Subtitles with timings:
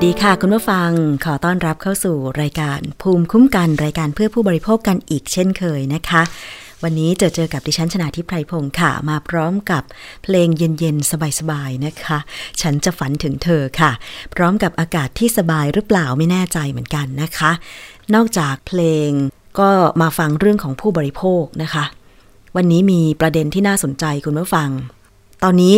[0.00, 0.90] สดีค่ะคุณผู้ฟัง
[1.24, 6.22] ขอต้อนรับเข้าสู่รายการภูมิคุ้มกันรายการเพื่อผู้บริโภคกันอีกเช่นเคยนะคะ
[6.82, 9.82] วันนี้เจอเจอกับดิฉันชนาทิพไพรพงศ์ค่ะ มาพร้อมกับ
[10.22, 12.18] เพลงเย็นๆ สบายๆ นะคะ
[12.60, 13.90] ฉันจะฝันถึงเธอค่ะ
[14.34, 17.50] พร้อมกับอากาศที่สบายหรือเปล่าไม่แน่ใจเหมือนกันนะคะ
[18.14, 19.10] นอกจากเพลง
[19.58, 19.70] ก็
[20.00, 21.84] มาฟังเรื่องของผู้บริโภคนะคะ
[22.56, 24.68] วันนี้มีประเด็นที่น่าสนใจคุณผู้ฟัง
[25.44, 25.74] ตอนนี้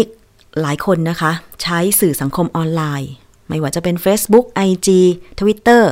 [0.60, 1.32] หลายคนนะคะ
[1.62, 3.12] ใช้สื่อสังคมออนไลน์
[3.50, 4.88] ไม่ว่าจะเป็น Facebook IG
[5.40, 5.84] Twitter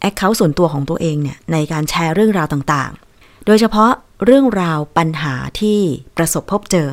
[0.00, 3.92] แอคเคาท์ส่วนตัวของตัวเองเนี่ยในการแชร์เรื่องราวต่างๆ โดยเฉพาะ
[4.24, 5.78] เรื่องราวปัญหาที่
[6.16, 6.88] ประสบพบเจอ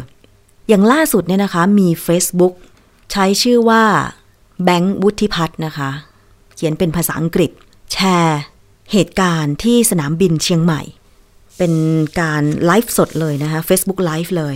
[0.69, 2.53] อย่างล่าสุดเนี่ยนะคะมี Facebook
[3.11, 3.83] ใช้ชื่อว่า
[4.63, 5.89] แบงค์วุฒิพัฒน์นะคะ
[6.55, 7.51] เขียนเป็นภาษาอังกฤษ
[7.93, 8.39] แชร์
[8.91, 10.81] เหตุการณ์ที่สนามบินเชียงใหม่
[11.57, 11.73] เป็น
[12.19, 14.55] การไลฟ์สดเลยนะคะ Facebook Live เลย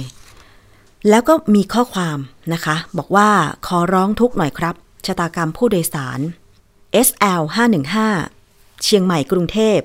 [1.09, 2.17] แล้วก็มีข้อความ
[2.53, 3.29] นะคะ บอกว่า
[3.67, 4.75] ขอร้องทุกหน่อยครับ
[5.07, 6.19] ชะตากรรมผู้โดยสาร
[7.07, 7.41] SL
[8.17, 9.79] 515 เชียงใหม่กรุงเทพ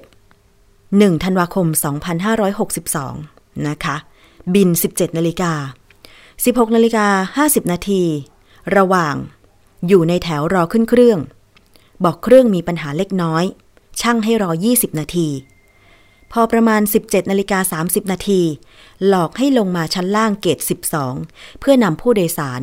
[0.62, 1.66] 1 ธันวาคม
[2.86, 3.96] 2562 นะคะ
[4.54, 5.52] บิน 17 นาฬิกา
[6.14, 8.02] 16 นาฬิกา 50 นาที
[8.76, 9.14] ระหว่าง
[9.88, 11.18] อยู่ในแถวรอขึ้นเครื่อง
[12.04, 13.44] บอกเครื่องมีปัญหาเล็กน้อย
[14.00, 15.28] ช่างให้รอ 20 นาที
[16.32, 18.40] พอประมาณ 17 นาฬิกา 30 นาที
[19.06, 20.58] หลอกให้ลงมาชั้นล่างเกต
[21.08, 22.62] 12 เพื่อนำผู้โดยสาร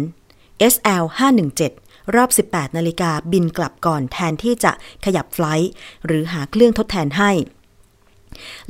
[0.73, 1.03] SL
[1.50, 4.71] 517 รอบ 18 นาฬิกาบินกลับก่อนแทนที่จะ
[5.06, 5.69] ขยับไฟล์
[6.06, 7.31] หรือหาเครื่องทดแทนให้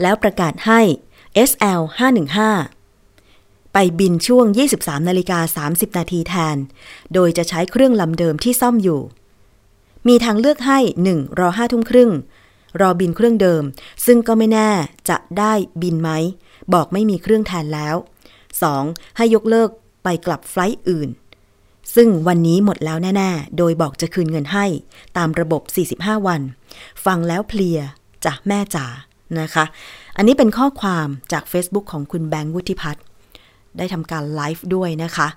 [0.02, 0.82] แล้วประกาศให้
[1.50, 1.82] SL
[2.98, 4.46] 515ไปบินช่วง
[4.78, 6.58] 23 นาฬิกา 30 นาทีแทน
[7.14, 9.02] โดยจะใช้เครื่องลำเดิมที่ซ่อมอยู่
[10.08, 11.40] มีทางเลือกให้ 1.
[11.40, 12.12] รอ 5 ทุ่มครึ่ง
[12.82, 13.64] รอบินเครื่องเดิม
[14.06, 14.70] ซึ่งก็ไม่แน่
[15.10, 16.10] จะได้บินไหม
[16.74, 17.96] บอกไม่มีเครื่องแทนแล้ว
[18.58, 19.18] 2.
[19.18, 19.70] ให้ยกเลิก
[20.04, 21.10] ไปกลับไฟล์อื่น
[21.96, 24.66] ซึ่งวันนี้หมดแล้วแน่ๆ โดยบอกจะคืนเงินให้
[25.18, 25.62] ตามระบบ
[26.12, 26.42] 45 วัน
[27.06, 27.80] ฟังแล้วเพลีย
[28.26, 28.86] จ้ะแม่จ๋า
[29.40, 29.66] นะคะ
[30.18, 33.04] อันนี้เป็นข้อความจาก Facebook ของคุณแบงค์วุฒิพัฒน์
[33.78, 35.28] ได้ทำการไลฟ์ด้วยนะคะ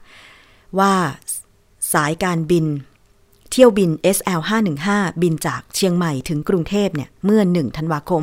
[0.78, 0.92] ว่า
[1.92, 2.66] สายการบิน
[3.50, 4.40] เที่ยวบิน SL
[4.80, 8.22] 515 บินจากเชียงใหม่ถึงกรุงเทพเนี่ย เมื่อ 1 ธันวาคม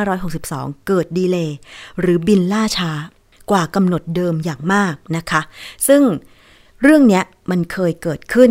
[0.00, 1.56] 2562 เกิดดีเลย์
[2.00, 2.92] หรือบินล่าช้า
[3.50, 5.40] กว่ากำหนดเดิมอย่างมากนะคะ
[5.88, 6.02] ซึ่ง
[6.86, 8.50] เรื่องเนี้ยมันเคยเกิดขึ้น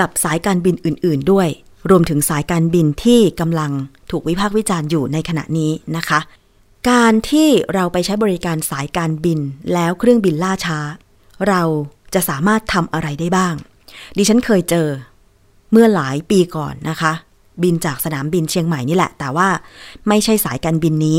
[0.00, 1.48] กับสายการบินอื่น ๆ ด้วย
[1.90, 3.72] รวมถึงสายการบินที่กำลัง
[4.10, 6.20] ถูกวิพากษ์วิจารณ์อยู่ในขณะนี้นะคะ
[6.90, 9.38] การที่เราไปใช้บริการสายการบิน
[9.74, 10.78] แล้วเครื่องบินล่าช้า
[11.48, 11.62] เรา
[12.14, 13.54] จะสามารถทำอะไรได้บ้าง
[14.16, 14.88] ดิฉันเคยเจอ
[15.72, 17.12] เมื่อหลายปีก่อนนะคะ
[17.62, 19.48] บินจากสนามบินเชียงใหม่นี่แหละ แต่ว่า
[20.08, 21.18] ไม่ใช่สายการบินนี้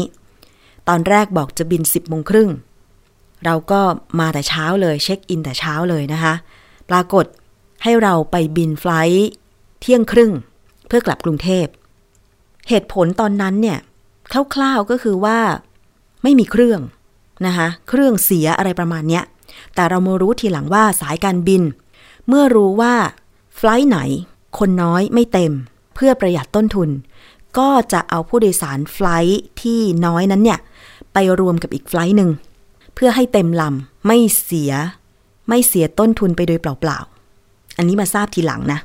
[0.88, 2.50] ตอนแรกบอกจะบิน 10โมงครึ่ง
[3.46, 3.82] เราก็
[4.20, 6.34] มาแต่เช้าเลยเช็คอินแต่เช้าเลยนะคะ
[6.90, 7.26] ปรากฏ
[7.84, 9.30] ให้เราไปบินไฟลท์
[9.82, 10.32] เที่ยงครึ่ง
[10.88, 11.66] เพื่อกลับกรุงเทพ
[12.70, 13.80] เหตุผลตอนนั้นเนี่ย
[14.56, 15.40] คร่าวๆก็คือว่า
[16.24, 16.82] ไม่มีเครื่อง
[17.46, 19.24] นะคะเครื่องเสียอะไรประมาณเนี้ย
[19.76, 21.62] แต่เรามารู้ทีหลังว่าสายการบิน
[22.28, 22.94] เมื่อรู้ว่า
[23.56, 24.00] ไฟลท์ไหน
[24.60, 25.52] คนน้อยไม่เต็ม
[25.96, 26.90] เพื่อประหยัดต้นทุน
[27.58, 30.60] ก็จะเอาผู้โดยสารไฟล์ที่น้อยนั้นเนี่ย
[31.14, 32.30] ไปรวมกับอีกไฟล์หนึ่ง
[32.96, 34.72] เพื่อให้เต็มลำไม่เสีย
[35.50, 38.80] ไม่เสียต้นทุนไปโดยเปล่าๆ อันนี้มาทราบทีหลังนะ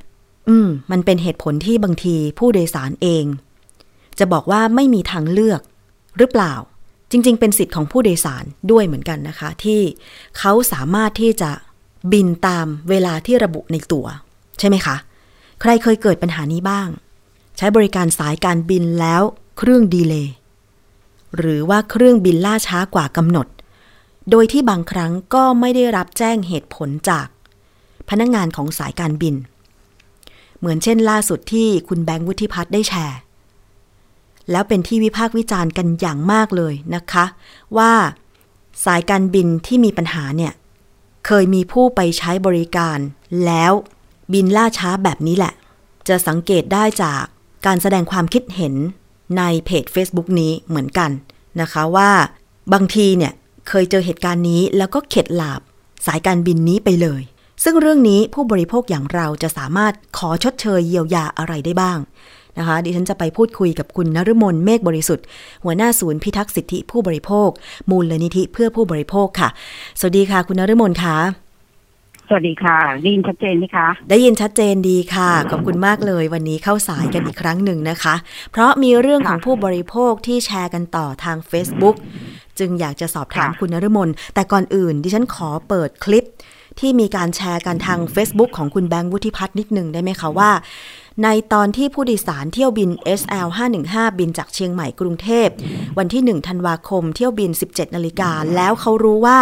[0.48, 3.24] อืม มันเป็นเหตุผลที่บางทีผู้โดยสารเอง
[4.18, 5.60] จะบอกว่าไม่มีทางเลือก
[6.18, 6.54] หรือเปล่า
[7.10, 9.80] จริง ๆ เป็นสิทธิ์ของผู้โดยสารด้วยเหมือนกันนะคะ ที่
[10.38, 11.50] เขาสามารถที่จะ
[12.12, 14.06] บินตามเวลาที่ระบุในตัว๋ว
[14.58, 14.96] ใช่ไหมคะ
[15.60, 16.88] ใครเคยเกิดปัญหานี้บ้าง
[17.56, 19.22] ใช้บริการสายการบินแล้ว
[19.58, 20.34] เครื่องดีเลย์
[21.36, 23.46] หรือว่าเครื่องบินล่าช้ากว่ากำหนด
[24.30, 27.26] โดยที่บางครั้งก็ไม่ได้รับแจ้งเหตุผลจาก
[28.08, 29.34] พนักงงานของสายการบิน
[30.58, 33.18] เหมือนเช่นล่าสุดที่คุณแบงค์วุฒิพัฒน์ได้แชร์
[34.50, 37.24] แล้วเป็นที่วิพากษ์วิจารณ์กันอย่างมากเลยนะคะ
[37.76, 37.92] ว่า
[38.84, 40.52] สายการบินที่มีปัญหาเนี่ย
[41.26, 42.98] เคยมีผู้ไปใช้บริการ
[43.44, 43.72] แล้ว
[44.32, 45.54] บินล่าช้าแบบนี้แหละ
[46.08, 47.22] จะสังเกตได้จาก
[47.66, 48.74] การแสดงความคิดเห็น
[49.38, 51.10] ในเพจ Facebook นี้เหมือนกัน
[51.60, 52.10] นะคะว่า
[52.72, 53.32] บางทีเนี่ย
[53.68, 55.60] เคยเจอเหตุการณ์นี้แล้วก็เข็ดหลาบ
[56.06, 57.22] สายการบินนี้ไปเลย
[57.64, 61.98] ซึ่งเรื่องนี้ผู้บริโภคอย่างเราจะสามารถขอชดเชยเยียวยาอะไรได้บ้าง
[62.58, 65.24] นะคะดิฉันจะไปพูดคุยกับคุณนฤมลเมฆบริสุทธิ์
[65.64, 67.48] หัวหน้าศูนย์พิทักษ์สิทธิผู้บริโภค
[67.90, 69.48] มูลนิธิเพื่อผู้บริโภคค่ะ
[69.98, 71.16] สวัสดีค่ะ คุณนฤมลค่ะ
[72.28, 78.14] สวัสดีค่ะได้ยินชัดเจนไหมคะ ได้ยินชัดเจนดีค่ะ ขอบคุณมากเลยวันนี้เข้าสายกันอีกครั้งหนึ่งนะคะ
[78.52, 81.96] เพราะมีเรื่องของผู้บริโภคที่แชร์กันต่อทาง Facebook
[82.58, 86.26] จึงอยากจะสอบถามคุณนฤมลแต่ก่อนอื่น ดิฉันขอเปิดคลิป
[86.80, 90.50] ที่มีการแชร์กันทาง Facebook ของคุณแบงค์วุฒิพัฒน์นิดหนึ่งได้ไหมคะว่า
[91.22, 92.90] ในตอนที่ผู้โดยสารเที่ยวบิน
[93.20, 93.48] SL
[93.84, 95.48] 515 บินจากเชียงใหม่กรุงเทพ
[95.98, 99.38] วันที่ 1 ธันวาคมเที่ยวบิน 17 นาฬิกาแล้วเขารู้ว่า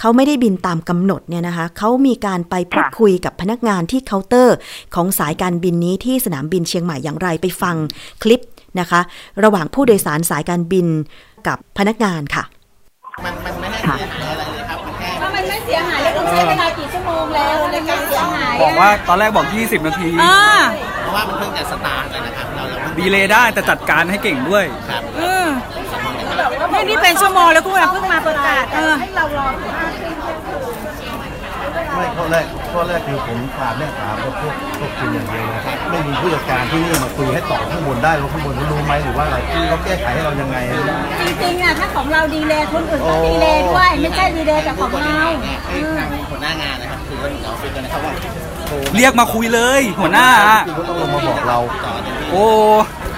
[0.00, 4.56] เขาไม่ได้บินตามกำหนดเนี่ยนะคะ เขามีการไปพูดคุยกับพนักงานที่เคาน์เตอร์
[4.94, 7.76] ของสายการบินนี้ที่สนามบินเชียงใหม่อย่างไรไปฟัง
[8.22, 8.40] คลิป
[8.80, 9.00] นะคะ
[9.44, 10.86] ระหว่างผู้โดยสารสายการบิน
[11.46, 12.44] กับพนักงานค่ะ
[13.24, 20.38] มันมันไม่ได้เสียหายอะไรเลยครับมันแค่ถ้ามันไม่เสียหายแล้วคุณใช้เวลากี่ชั่วโมงแล้วในการเสียหายบอกว่าตอนแรกบอก 20 นาทีอ่า
[21.02, 25.48] เพราะว่ามันเพิ่งจะสตาร์ทเลยนะครับเราเราเพิ่งดีเลยได้แต่จัดการให้เก่งด้วยครับอืม
[26.72, 28.94] นี่นี่เป็นชั่วโมงแล้วคุณเพิ่งมาประกาศเออ
[31.98, 40.56] ไม่ข้อแรกข้อแรกคือผมถามเรื่องถามกับพวกพวกคุณอย่างเดียวนะครับไม่มีผู้จัดการที่นี่มาคุยให้ต่อข้างบนได้ว่าข้างบนเขารู้ไหมหรือว่าอะไรที่เขาแก้ไขให้เรายังไง
[41.26, 48.12] จริงๆอะถ้าของเราดีเลยคนอื่นก็ดีเลยด้วยไม่ใช่ดีเลยแต่ของเราเนี่ยคือทางหัวหน้างานนะครับคือว่าเราคุยกันนะครับว่า
[48.66, 52.46] โทรเรียกมาคุยเลย หัวหน้าอะที่เขาต้องลงมาบอกเราต่อเต็มที่โอ้
[52.78, 53.17] คร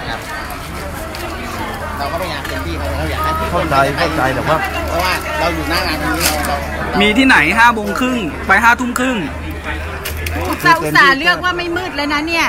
[2.01, 6.55] เราก็พยายามเต็มที่เราอยากให้ทุกคนเข้าใจเข้าใจแต่ว่า เพราะว่าเราอยู่หน้างานตรงนี้เรา
[6.89, 9.17] เรามีที่ไหนห้าโมงครึ่งไปห้าทุ่มครึ่ง
[10.49, 12.47] อุตส่าห์อุตส่าห์เลือกว่าไม่มืดเลยนะเนี่ย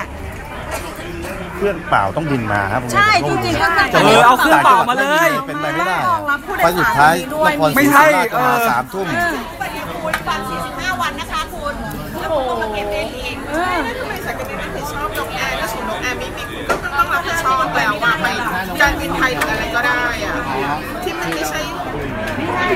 [1.57, 9.07] เครื่องเปล่าต้องบินมาครับใช่จริงๆก็ตั้งแต่เออเอาเครื่องเปล่ามาเลย เป็นไปไม่ได้รองรับผู้โดยไปสารสุดท้ายด้วย นครศรีไม่ใช่ธรรมราชก็มาเออสามทุ่ม
[10.03, 10.41] คุณฟัง
[10.71, 11.75] 45 วันนะคะคุณ
[12.21, 14.12] แล้วคุณต้องมาเก็บเองเองทำไมสายการบิ
[17.27, 18.33] รับผิดชอบแล้วว่าไม่
[18.81, 20.35] การบินไทยหรืออะไรก็ได้อะ
[21.03, 21.61] ที่มันไม่ใช่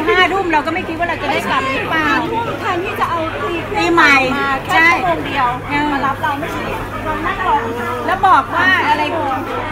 [0.09, 2.11] ห้าทุ่มเราก็ไม่คิดว่าเราจะได้กลับหรือเปล่า
[2.61, 3.19] แทนที่จะเอา
[3.79, 4.17] ปีใหม่
[4.75, 5.49] ใช่ชั่วโมงเดียว
[5.93, 6.65] มารับเราไม่ใช่
[7.05, 7.57] เรานั่งรอ
[8.07, 9.03] แล้วบอกว่าอะไร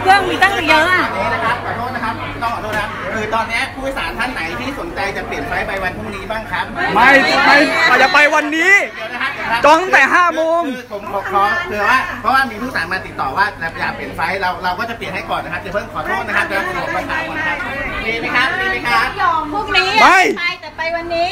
[0.01, 7.57] เครื่องมีตั้งเยอะอะนี่นะครับขอโทษนะครับต้องขอโทษนะครับคือตอนนี้ผู้โดยสารท่านไหนที่สนใจจะเปลี่ยนไฟล์ไปวันพรุ่งนี้บ้างครับ ไม่ไม่
[7.89, 13.45] เราจะไปวันนี้เดี๋ยวนะครับ เดี๋ยวนะครับจองตั้งแต่5โมง คือผมขอขอคือว่าเพราะว่ามีผู้โดยสารมาติดต่อว่า
[13.79, 17.57] อยากเปลี่ยนไฟล์เราเราก็จะเปลี่ยนให้ก่อนนะครับเดี๋ยวเพิ่งขอโทษนะครับเดี๋ยวผมมาถามก่อนครับ
[18.05, 21.31] ดีไหมครับดีไหมครับ ยอมพวกนี้ไม่ไปแต่ไปวันนี้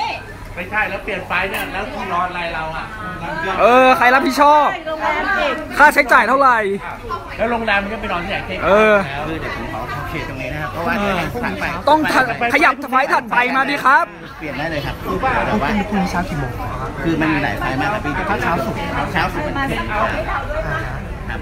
[0.55, 2.85] ไม่ใช่แล้วเปลี่ยนไฟเนี่ยแล้วที่นอนอะไรเราอะ
[3.61, 6.57] เออ ใครรับผิดชอบ โรงแรมเก็บค่าใช้จ่ายเท่าไหร่
[7.37, 8.95] แล้วโรงแรมมันก็ไปนอนที่ไหนเช็คเออ
[9.27, 16.51] คือเดี๋ยวผมขอขอเขตตรงนี้นะครับเพราะว่าจะให้ผู้ถัดไปต้องถัดขยับไฟล์ถัดไปมาดิครับ เปลี่ยนได้เลยครับคือว่าแต่ว่าพรุ่งนี้เช้ากี่โมง
[17.03, 18.75] คือมันมีหลายไฟล์มากครับพี่เช้าสุด
[19.13, 19.93] เช้าสุดมันเป็นค
[21.31, 21.39] รับ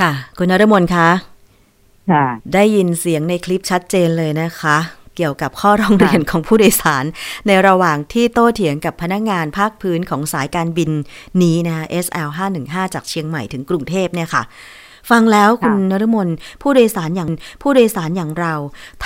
[0.00, 1.08] ค่ะ คุณนรมนคะ
[2.12, 4.78] ค่ะ ได้ยินเสียงในคลิปชัดเจนเลยนะคะ
[5.16, 7.04] เกี่ยวกับข้อร้องเรียนของผู้โดยสาร
[7.46, 10.90] ในระหว่างที่โต้เถียงกับพนักงานภาคพื้นของสายการบิน
[11.42, 12.28] นี้นะคะ SL
[12.62, 14.42] 515จากเชียงใหม่ถึงกรุงเทพเนี่ยค่ะ
[15.10, 16.28] ฟังแล้วคุณนรมน
[16.62, 17.30] ผู้โดยสารอย่าง
[17.62, 18.54] ผู้โดยสารอย่างเรา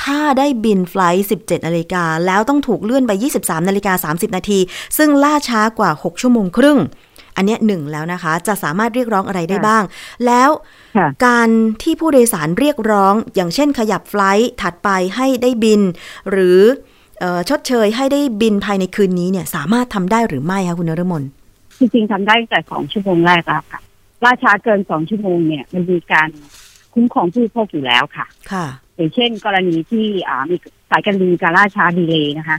[0.01, 4.59] ถ้าได้บินไฟลท์17นาฬิกาแล้วต้องถูกเลื่อนไป 23นาฬิกา30 นาที
[4.99, 6.79] ซึ่งล่าช้ากว่า 6 ชั่วโมงครึ่ง
[7.37, 9.83] อันเนี้ยหนึ่งแล้วนะคะ จะสามารถเรียกร้องอะไรได้บ้าง
[10.27, 10.51] แล้ว
[10.97, 11.49] ค่ะการ
[11.83, 15.81] ที่ผู้โดยสารเรียกร้อง อย่างเช่นขยับไฟลท์ถัดไปให้ได้บิน
[16.31, 16.61] หรือ
[17.21, 21.23] เออชดเชยให้ได้บินภายในคืนนี้เนี่ยสามารถทำได้หรือไม่คะคุณนรมน
[21.79, 23.81] จริงๆทำได้ตั้งแต่สองชั่วโมงแรกแล้วค่ะ
[24.25, 26.29] ล่าช้าเกินสองชั่วโมงเนี่ย มันมีการ
[26.95, 30.57] คุ้มครองผู้บริโภคอยู่แล้วค่ะ ค่ะ อย่างเช่น กรณีที่อ่ามี
[30.91, 32.59] สายการบินการล่าช้าดีเลย์นะคะ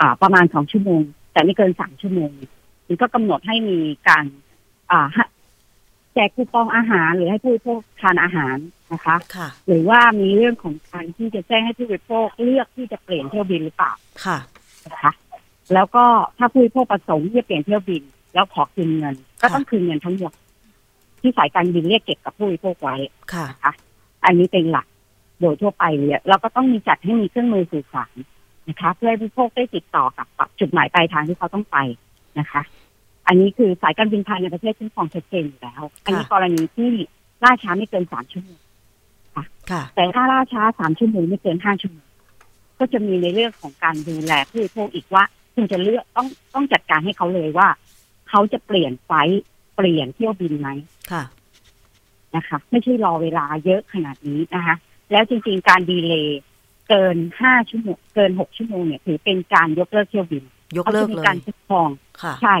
[0.00, 1.02] อ่า ประมาณสองชั่วโมง
[1.32, 2.30] แต่ไม่เกินสามชั่วโมง
[2.86, 3.78] มันก็กำหนดให้มี
[4.08, 4.24] การ
[4.90, 5.24] อ่าให้
[6.14, 8.56] แจกคูปองอาหารหรือให้ผู้บริโภคทานอาหาร
[8.92, 13.92] นะคะค่ะหรือว่ามีเรื่องของการที่จะแจ้งให้ผู้บริโภคเลือกที่จะเปลี่ยนเที่ยวบินหรือเปล่า
[14.24, 14.38] ค่ะ
[14.86, 15.12] นะคะ
[15.74, 16.04] แล้วก็
[16.38, 18.02] ถ้าผู้บริโภคประสงค์ที่จะเปลี่ยนเที่ยวบิน
[18.34, 20.32] แล้วขอคืนเงิน ก็ต้องคืนเงินทั้งหมด
[21.20, 22.96] ที่สายการบินเรียกเก็บกับผู้บริโภคไว้
[23.32, 23.72] ค่ะนะคะ
[24.24, 24.86] อันนี้เป็นหลัก
[25.40, 28.14] โดยทั่วไปเลยเราก็ต้องมีจัดให้มีเครื่องมือสื่อสาร
[28.68, 30.26] นะคะ เพื่อให้ผู้บริโภคได้ติดต่อกับ
[30.60, 31.76] จุดหมายปลายทางที่เขาต้องไป
[32.38, 32.62] นะคะ
[33.26, 36.90] อันนี้คือสายการบินไทยในประเทศคุ้มครองชัดเจนอยู่แล้ว อันนี้กรณีที่
[37.44, 38.60] ล่าช้าไม่เกินสามชั่วโมง
[39.70, 42.06] ค่ะ แต่ถ้าล่าช้าสามชั่วโมงไม่เกินห้าชั่วโมง
[42.78, 47.68] ก็จะมีในเรื่องของการดูแลผู้บริโภคอีกว่า คุณจะเลือกต้องต้องจัดการให้เขาเลยว่า
[48.28, 49.42] เขาจะเปลี่ยนไฟล์
[49.76, 50.68] เปลี่ยนเที่ยวบินไหม
[51.10, 51.22] ค่ะ
[52.36, 54.76] นะคะ ไม่ใช่รอเวลาเยอะขนาดนี้นะคะ
[55.12, 56.40] แล้วจริงๆการ delay
[56.88, 60.44] เกินห้าชั่วโมงเกินหกชั่วโมงเนี่ยถือเป็นการยกเลิกเที่ยวบิน
[60.76, 61.88] ยกเลิกเลยเขาจะมีการคุ้มครอง
[62.22, 62.56] ค่ะใช่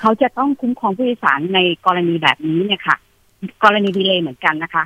[0.00, 2.96] เขาจะต้องคุ้มครองผู้โดยสารในกรณีแบบนี้เนี่ยค่ะ
[3.64, 4.84] กรณี delay เหมือนกันนะคะ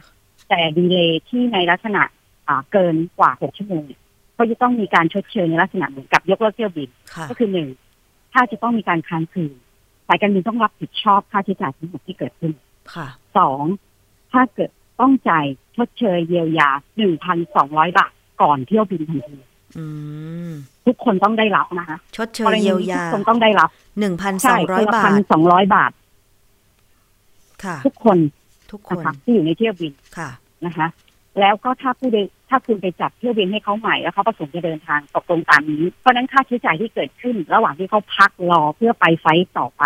[0.48, 2.02] แต่ delay ที่ในลักษณะ
[2.48, 4.00] อ่าเกินกว่าหกชั่วโมงเนี่ย
[4.38, 7.68] ก็จะต้องมีการชดเชยในลักษณะเหมือนกับยกเลิกเที่ยวบินค่ะก็คือหนึ่ง
[8.32, 12.52] ถ้าจะต้องมีการค้างคืนสายการบินต้องรับผิดชอบค่าใช้จ่ายทั้งหมดที่เกิดขึ้น
[12.94, 13.06] ค่ะ
[13.38, 13.62] สอง
[14.32, 18.12] ถ้าเกิดต้องจ่ายชดเชยเยียวยาหนึ่งพันสองร้อยบาท
[18.42, 19.36] ก่อนเที่ยวบินทันที
[19.78, 19.86] อื
[20.48, 20.50] ม
[20.86, 25.92] ทุกคนต้องได้รับนะคะชดเชยเยียวยาทุกคนต้องได้รับหนึ่งพันสใช่องร้อยบาพัทนสองร้อยบาท
[27.64, 28.18] ค่ะ ทุกคน
[28.72, 30.30] ทุกคนะนคะที่อยู่ในเที่ยวบินค่ะ
[30.66, 30.86] นะคะ
[31.40, 39.82] แล้วก็ถ้าผู้โดย ถ้าคุณไปจัดเที่ยวบินให้เขาใหม่แล้วเขาประสงค์จะเดินทางตกลงตามนี้ เพราะฉะนั้นค่าใช้จ่ายที่เกิดขึ้น ระหว่างที่เขาพักรอเพื่อไปไฟล์ต่อไป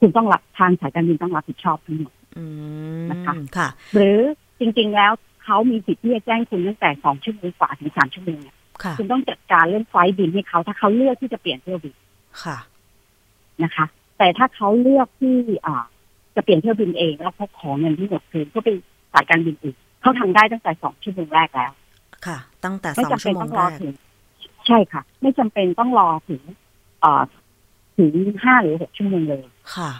[0.00, 2.44] คุณต้องรับทางสายการบินต้องรับผิดชอบทั้งหมดอื
[3.02, 4.18] มนะคะค่ะ หรือ
[4.60, 5.12] จริง ๆ แล้ว
[5.44, 11.94] เขามีสิทธิ์ที่จะแจ้งคุณตั้งแต่สองชั่วโมงกว่าถึงสามชั่วโมงเนี่ยค่ะคุณต้องจัดการเรื่องไฟล์บินให้เขาถ้าเขาเลือกที่จะเปลี่ยนเที่ยวบิน
[12.44, 12.58] ค่ะ
[13.64, 13.86] นะคะ
[14.18, 15.84] แต่ถ้าเขาเลือกที่อ่า
[16.36, 18.68] จะเปลี่ยนเที่ยวบินเองแล้วเขาขอเงินที่หมดคืนก็ไป
[19.12, 19.76] สายการบินอื่น
[20.06, 21.72] เขาทำได้ตั้งแต่สองชั่วโมงแรกแล้ว
[22.26, 23.92] ค่ะ ตั้งแต่ไม่สองจำชั่เป็วนโมต้องงแรรอกถึง
[24.66, 26.42] ใช่ค่ะ ไม่จำเป็นต้องรอถึง
[27.00, 27.22] เอ่อ
[27.98, 28.12] ถึง
[28.44, 29.44] ห้าหรือหกชั่วโมงเลย
[29.74, 29.90] ค่ะ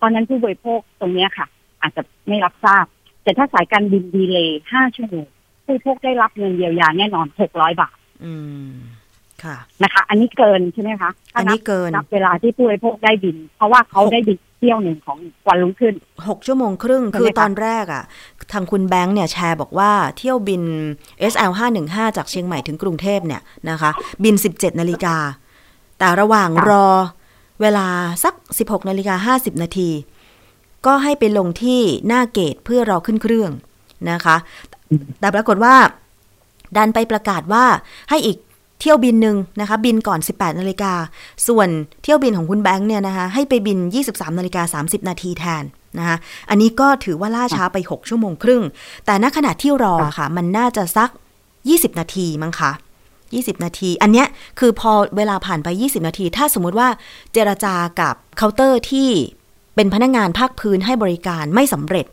[0.00, 1.46] ตอนนั้นผู้บริโภคตรงเนี้ยค่ะ
[1.80, 2.84] อาจจะไม่รับทราบ
[3.22, 5.26] แต่ถ้าสายการบินดีเลย์ห้าชั่วโมง
[5.64, 8.32] ผู้บริโภคได้รับเงินเยียวยาแน่นอนหกร้อยบาท อื
[8.68, 8.70] ม
[9.44, 15.94] ค่ะนะคะ อันนี้เกินใช่ไหมคะถ้าอันนี้เกินนับเวลาที่ผู้บริโภคได้บิน เพราะว่าเขาได้บิน เที่ยวหนึ่งของวันรุ่งขึ้น
[16.28, 18.02] หกชั่วโมงครึ่งใช่ไหมคือคะตอนแรกอะ่ะ
[18.52, 20.62] ทางคุณแบงค์เนี่ยแชร์บอกว่าเที่ยวบิน
[21.32, 21.52] SL
[21.84, 23.90] 515จากเชียงใหม่ถึงกรุงเทพเนี่ยนะคะ
[24.24, 25.16] บิน 17นาฬิกา
[25.98, 26.86] แต่ระหว่างรอ
[27.60, 27.86] เวลา
[28.24, 29.90] สัก 16นาฬิกา50นาที
[30.86, 33.50] ก็ให้ไปลงที่หน้าเกตเพื่อรอขึ้นเครื่อง
[34.10, 34.36] นะคะ
[35.20, 35.74] แต่ปรากฏว่า
[36.76, 37.64] ดันไปประกาศว่า
[38.10, 38.36] ให้อีก
[38.80, 40.92] เที่ยวบินหนึ่งนะคะบินก่อน 18นาฬิกา
[41.48, 41.68] ส่วน
[42.02, 43.78] เที่ยวบินของคุณแบงค์เนี่ยนะคะให้ไปบิน
[44.08, 45.64] 23นาฬิกา30 นาทีแทน
[45.98, 46.16] นะคะ
[46.50, 48.62] อันนี้ก็ถือว่าล่าช้าไป 6 ชั่วโมงครึ่ง
[49.06, 51.10] แต่ณขณะที่รอค่ะ มันน่าจะสัก
[51.54, 52.72] 20 นาทีมั้งคะ
[53.18, 54.26] 20 นาที อันเนี้ย
[54.58, 56.88] คือพอเวลาผ่านไป 20 นาที ถ้าสมมุติว่า
[57.32, 59.08] เจรจากับเคาน์เตอร์ที่
[59.74, 62.06] เป็นพนักงานภาคพื้นให้บริการไม่สำเร็จ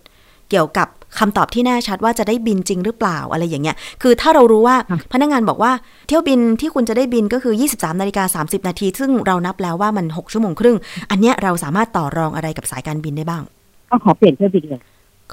[0.49, 0.87] เกี่ยวกับ
[1.19, 4.75] คำตอบที่แน่ชัดว่าจะได้บินจริงหรือเปล่าอะไรอย่างเงี้ย คือถ้าเรารู้ว่า
[5.13, 5.71] พนักงานบอกว่า
[6.07, 10.77] เที่ยวบินที่คุณจะได้บินก็คือ 23นาฬิกา30 นาที ซึ่งเรานับแล้วว่ามัน 6 ชั่วโมงครึ่ง
[11.11, 13.43] อันเนี้ยเราสามารถต่อรองอะไรกับสายการบินได้บ้าง
[13.89, 14.81] ก็ขอเปลี่ยนเที่ยวบินเลย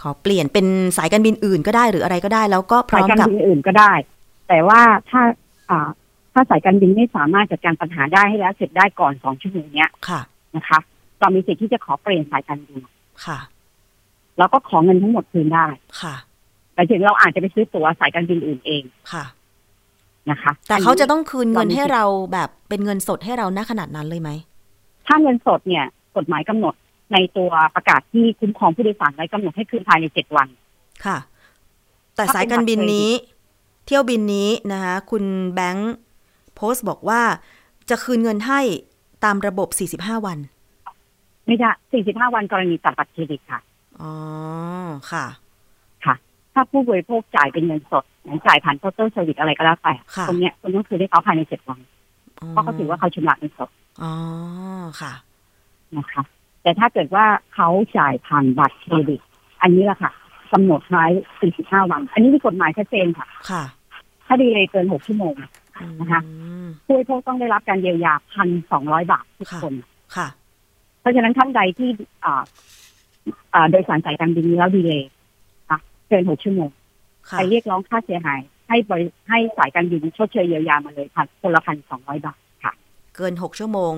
[0.00, 3.92] ขอเปลี่ยนเป็นสายการบินอื่นก็ได้หรืออะไรก็ได้ แล้วก็พร้สาอยมการกับบินอื่นก็ได้
[4.48, 5.22] แต่ว่าถ้า
[5.70, 5.88] อ่า
[6.32, 10.20] ถ้าสายการบินไม่สามารถจัดการปัญหาได้ให้แล้วเสร็จได้ก่อนสองชั่วโมงเนี้ยค่ะ
[10.56, 10.78] นะคะ
[11.20, 12.78] เรามีสิทธิ์ที่จะขอเปลี่ยนสายการบิน
[13.24, 13.38] ค่ะ
[14.40, 15.66] แล้วก็ขอเงินทั้งหมดคืนได้
[16.02, 16.14] ค่ะ
[16.74, 18.82] แต่ถึงเราอาจจะไปซื้อตั๋วสายการบินอื่นเอง
[19.12, 19.24] ค่ะ
[20.30, 24.30] นะคะ แต่เขาจะต้องคืนเงินเรามีให้เราแบบเป็นเงินสดให้เราณขนาดนั้นเลยไหม
[25.06, 25.84] ถ้าเงินสดเนี่ย
[26.16, 26.74] กฎหมายกำหนด
[27.12, 30.48] ในตัวประกาศที่คุ้มครองผู้โดยสารไว้กำหนดให้คืนภายในเจ็ดวัน
[31.04, 31.18] ค่ะ
[32.16, 33.10] แต่ถ้าเป็นสายการบินบัตรเครดิตนี้
[33.86, 35.94] เที่ยวบินนี้นะคะคุณแบงค์
[36.54, 37.22] โพสต์บอกว่า
[37.90, 38.60] จะคืนเงินให้
[39.24, 39.68] ตามระบบ
[40.16, 40.38] 45 วัน
[41.46, 43.60] ไม่ได้สี่สิบห้าวันกรณีตัดบัตรเครดิตค่ะ
[44.00, 44.12] อ๋อ
[45.12, 45.26] ค่ะ
[46.04, 46.14] ค่ะ
[46.54, 51.80] ถ้าผู้บริโภคจ่ายเป็นเงินสดหรือจ่ายผ่าน counter service อะไรก็แล้วแต่ค่ะตรงเนี้ยคุณต้องคืนให้เขาภายในเจ็ดวัน
[52.50, 53.70] เพราะเขาถือว่าเขาชำระเงินสด
[54.02, 54.12] อ๋อ
[55.00, 55.12] ค่ะ
[55.96, 56.22] นะคะ
[56.62, 59.20] แต่ถ้าเกิดว่าเขาจ่ายผ่านบัตรเครดิต
[59.62, 60.12] อันนี้แหละค่ะ
[60.52, 61.06] กำหนดไว้
[61.48, 63.62] 45 วัน อันนี้มีกฎหมายชัดเจนค่ะ ค่ะ
[64.26, 65.34] ถ้าดีเลยเกิน 6 ชั่วโมง
[66.00, 66.32] นะคะอื
[66.64, 69.74] มผู้บริโภคต้องได้รับการเยียวยาพันสองร้อยบาททุกค่ะคน
[70.16, 70.28] ค่ะ
[71.00, 71.90] เพราะฉะนั้นท่านใดที่
[72.24, 72.42] อ่าอ่า
[73.70, 75.02] โดยสารสายการบินนี้แล้วดีเลย
[75.68, 76.70] ค่ะเกิน6ชั่วโมง
[77.28, 82.72] ค่ะไปเรียกร้องค่าเสียหาย ให้บริให้สายการบินชดเชยเยียวยามาเลยค่ะคนละพันสองร้อยบาทค่ะ
[83.16, 83.92] เกิน6ชั่วโมง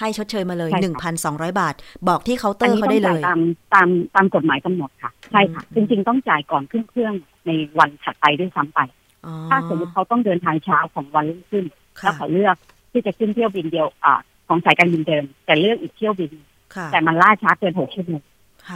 [0.00, 1.12] ให้ชดเชยมาเลยใช่ค่ะ
[1.52, 1.74] 1,200บาท
[2.08, 3.40] บอกที่เคาน์เตออันร์นี้เขาต้อได้งเลจ่ายยตาม
[3.74, 7.14] ตามตามกฎหมายกำหนดค่ะใช่ค่ะอืจมริงๆต้องจ่ายก่อนขึ้นเครื่อง
[7.46, 8.80] ในวันถัดไปด้วยซ้ำไป
[9.26, 11.64] อ๋อถ้าสมมติเขาต้องเดินทางเช้าของวันรุ่งขึ้น
[12.00, 12.56] ค่ะแล้วเขาเลือก
[12.92, 14.14] ที่จะขึ้นเที่ยวบินเดียวอ่า
[14.48, 16.32] ของสายการบินเดิม แต่เลือกอีกเที่ยวบิน
[16.74, 18.33] ค่ะแต่มันล่าช้าเกินหกชั่วโมงค่ะ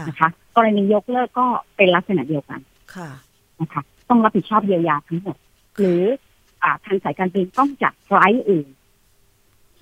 [0.09, 1.47] นะคะกรณียกเลิกก็
[1.77, 2.61] เป็นลักษณะเดียวกัน
[2.95, 3.09] ค่ะ
[3.61, 5.37] นะคะ ต้องรับผิดชอบเยียวยาทั้งหมด
[5.79, 6.03] หรือ
[6.63, 8.69] อ่าทางสายการบินต้องจัดไฟลท์อื่น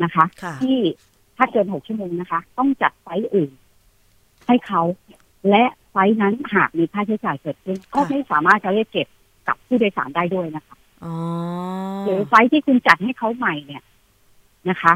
[0.03, 0.79] นะคะค่ะที่
[1.37, 3.51] ถ้าเกินหกชั่วโมงนะคะ ต้องจัดไฟล์อื่น
[4.47, 4.83] ให้เขา
[5.51, 9.09] และไฟล์นั้นหากมีค่าใช้จ่ายเกิดขึ้นก็ไม่สามารถจะเรียกเก็บ
[9.49, 11.15] กับผู้โดยสารได้ด้วยนะคะอ๋อ
[12.05, 13.83] หรือไฟล์ที่คุณจัดให้เขาใหม่เนี่ย
[14.71, 14.95] นะคะ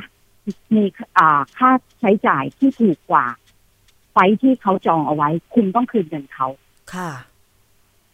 [0.74, 0.84] มี
[1.18, 1.70] อ่าค่า
[2.00, 3.39] ใช้จ่ายที่ถูกกว่า flight
[4.40, 6.48] ที่เขาจองเอาไว้ คุณต้องคืนเงินเขา
[6.94, 7.10] ค่ะ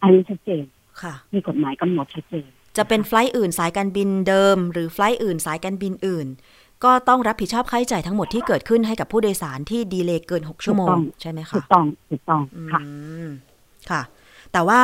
[0.01, 0.63] อันนี้ชัดเจน
[1.01, 6.27] ค่ะ มีกฎหมายกำหนดชัดเจน จะเป็น flight อื่นสายการบินเดิม หรือ flight อื่นสายการบินอื่น
[6.83, 12.41] ก็ต้องรับผิดชอบค่าใช้จ่ายทั้งหมดที่เกิดขึ้นให้กับผู้โดยสารที่ delay เกิน6ชั่วโมงถูกต้องใช่ไหมคะถูกต้อง ถูกต้อง
[12.71, 12.89] ค่ะอื
[13.25, 13.27] ม
[13.89, 14.01] ค่ะ
[14.53, 14.79] แต่ว่า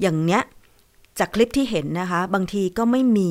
[0.00, 0.42] อย่างเนี้ย
[1.18, 3.30] จากคลิปที่เห็นนะคะ บางทีก็ไม่มี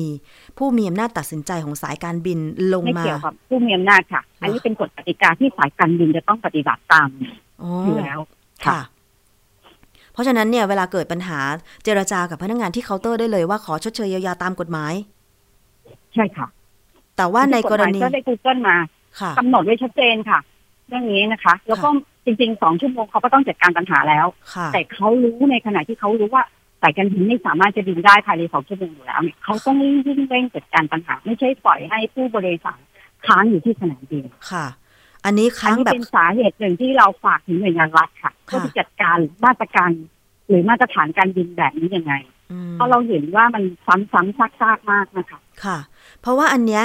[0.58, 2.38] ผู้มีอำนาจตัดสินใจของสายการบิน
[2.74, 7.08] ลงไม่มาเกี่ยวกับผู้มีอำนาจค่ะ อันนี้เป็นกฎกติกาที่สายการบินจะต้องปฏิบัติตาม
[7.62, 8.18] อ๋ออยู่แล้ว
[8.66, 8.80] ค่ะ
[10.12, 11.38] เพราะฉะนั้นเนี่ยเวลาเกิดปัญหา
[11.84, 14.92] เจรจากับพนักงานที่เคาน์เตอร์ได้เลยว่าขอชดเชยเยียวยาตามกฎหมาย
[16.14, 16.46] ใช่ค่ะ
[17.16, 18.76] แต่ว่าในกรณีก็ได้ Google มา
[19.20, 20.38] ค่ะกำหนดไว้ชัดเจนค่ะ
[20.88, 21.88] เรื่องนี้นะคะ แล้วก็
[22.24, 26.44] จริงๆสองชั่วโมงเขาก็ต้องจัดการปัญหาแล้วค่ะแต่เขารู้ในขณะที่เขารู้ว่า
[26.82, 32.78] สายการบินไม่สามารถจะบินได้ภายในสองชั่วโมงอยู่แล้วเนี่ยเขาต้องรีบเร่งจัดการปัญหา ไม่ใช่ปล่อยให้ผู้บริษัท
[33.26, 34.66] ค้างอยู่ที่สนามบินค่ะ
[35.24, 39.90] อันนี้อัค้างนี้แบบเป็นสาเหตุหนึ่งที่เราฝากถึงหน่วยงานรัฐค่ะเพื่อที่จัดการมาตรการ
[40.48, 42.14] หรือมาตรฐานการบินแบบนี้ยังไง
[42.52, 45.78] อืมเพราะเราเห็นว่ามันซ้ำๆซากๆมากนะคะ ค่ะ
[46.20, 46.84] เพราะว่าอันเนี้ย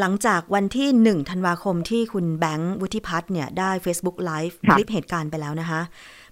[0.00, 5.80] หลังจากวันที่หนึ่งธันวาคมที่คุณแบงค์วุฒิพัฒน์เนี่ยได้ Facebook Live ค่ะคลิปเหตุการณ์ไปแล้วนะคะ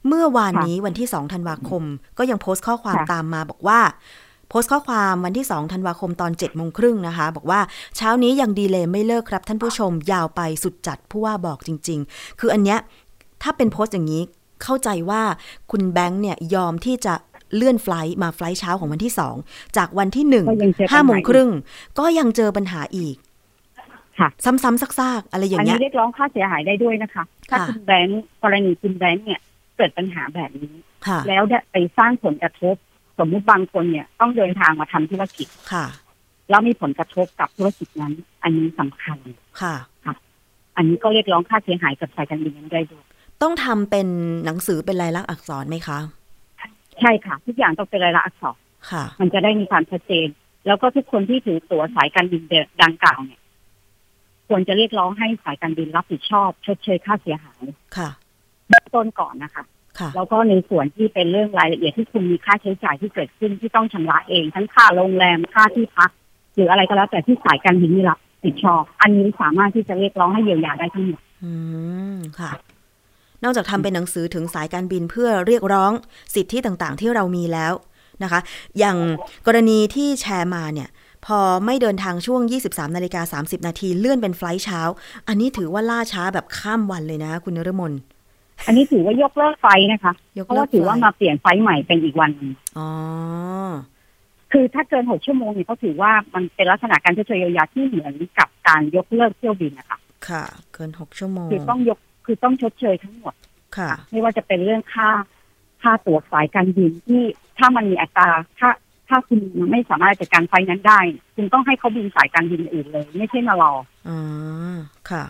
[0.06, 1.82] เมื่อวานนี้วันที่ 2 ธันวาคม
[2.18, 3.80] ก็ยังโพสต์ข้อความค่ะตามมาบอกว่า
[4.48, 7.60] โพสต์ข้อความวันที่ 2 ธันวาคมตอน7โมงครึ่งนะคะ บอกว่า
[7.96, 12.78] เช้านี้ยัง delay ไม่เลิกครับท่านผู้ชมยาวไปสุดจัดผู้ว่าบอกจริง ๆ คืออันเนี้ย
[13.42, 14.22] ถ้าเป็นโพสต์อย่างนี้
[14.62, 15.22] เข้าใจว่า
[15.70, 17.14] คุณแบงค์เนี่ยยอมที่จะ
[17.54, 19.12] เลื่อน flight มา flight เช้าของวันที่
[19.44, 21.50] 2จากวันที่ก็ยังเจอปัญหา1 5โมงครึ่ง
[21.98, 23.16] ก็ยังเจอปัญหาอีก
[24.18, 29.40] ค่ะซ้ำๆซากๆ อะไรอย่างเงี้นี้เรียกร้องค่าเสียหายได้ด้วยนะคะ ถ้าค่ะคุณแบงค์กรณีคุณแบงค์เนี่ย
[29.80, 30.74] เกิดปัญหาแบบนี้
[31.06, 32.74] ค่ะแล้วได้ไปสร้างผลกระทบ
[33.18, 35.86] สมมุติบางคนเนี่ยต้องเดินทางมาทำธุรกิจค่ะ
[36.50, 38.12] แล้วมีผลกระทบกับธุรกิจนั้น
[38.42, 39.18] อันนี้สำคัญ
[39.60, 39.76] ค่ะ
[40.76, 43.04] อันนี้ก็เรียกร้องค่าเสียหายกับสายการบินนั้นได้ด้วย
[43.42, 44.08] ต้องทำเป็น
[44.44, 45.98] หนังสือเป็นลายลักษณ์อักษรไหมคะ
[47.00, 48.58] ใช่ค่ะ ทุกอย่างต้องเป็นรายละอักษร
[48.90, 50.28] ค่ะ มันจะได้มีความชัดเจน
[50.66, 52.42] แล้วก็ทุกคนที่ถือตั๋วสายการบิน
[52.82, 53.40] ดังกล่าวเนี่ย
[54.48, 57.62] ควรจะเรียกร้องให้สายการบินรับผิดชอบชดเชยค่าเสียหาย
[57.96, 58.10] ค่ะ
[58.70, 59.64] เบื้องต้นก่อนนะคะ
[59.98, 66.10] ค่ะแล้วก็ในส่วนที่เป็นเรื่องรายละเอียดที่คุณมีค่าใช้จ่ายที่เกิดขึ้นที่ต้องชำระเอง ทั้งค่าโรงแรมค่าที่พัก
[66.54, 71.52] หรืออะไรก็แล้วแต่ที่สายการบินนี่รับผิดชอบ อันนี้สามารถที่จะเรียกร้องให้เยียวยาได้ทั้งหมดอื
[72.14, 72.50] มค่ะ
[73.44, 75.92] นอกจากทำเป็นหนังสือถึงสายการบินเพื่อเรียกร้อง
[76.34, 77.72] สิทธิต่างๆ ที่เรามีแล้ว
[78.22, 78.40] นะคะ
[78.78, 78.96] อย่าง
[79.46, 80.88] กรณีที่แชร์มาเนี่ย
[81.26, 84.80] พอไม่เดินทางช่วง 23นาฬิกา30 นาทีเลื่อนเป็น flight เช้า
[85.28, 87.92] อันนี้ถือว่าล่าช้าแบบข้ามวันเลยนะ คุณนรมน
[88.66, 92.88] อันนี้ถือว่ายกเลิก flight นะคะยกเลิกเพราะเลิว่าถือว่า flight มาเปลี่ยน flight ใหม่เป็นอีกวันหนึ่งอ๋อ
[94.52, 100.44] คือถ้าเกินหกชั่วโมงเนี่ยเขาถือว่ามันเป็นลักษณะการชดเชยเยียวยาที่เหมือนกับการยกเลิกเที่ยวบินนะคะค่ะ
[100.74, 103.34] เกิน6ชั่วโมงคือต้องยกคือต้องชดเชยทั้งหมด
[103.76, 105.08] ค่ะ ไม่ว่าจะเป็นเรื่องค่า
[105.82, 107.22] ค่าตั๋วสายการบินที่
[107.58, 108.70] ถ้ามันมีอัตราถ้า
[109.08, 111.00] ถ้าคุณไม่สามารถจัดการไฟล์นั้นได้
[111.36, 113.72] คุณต้องให้เขาบินสายการบินอื่นเลย ไม่ใช่มารอ
[114.08, 114.18] อ๋อ
[115.10, 115.24] ค่ะ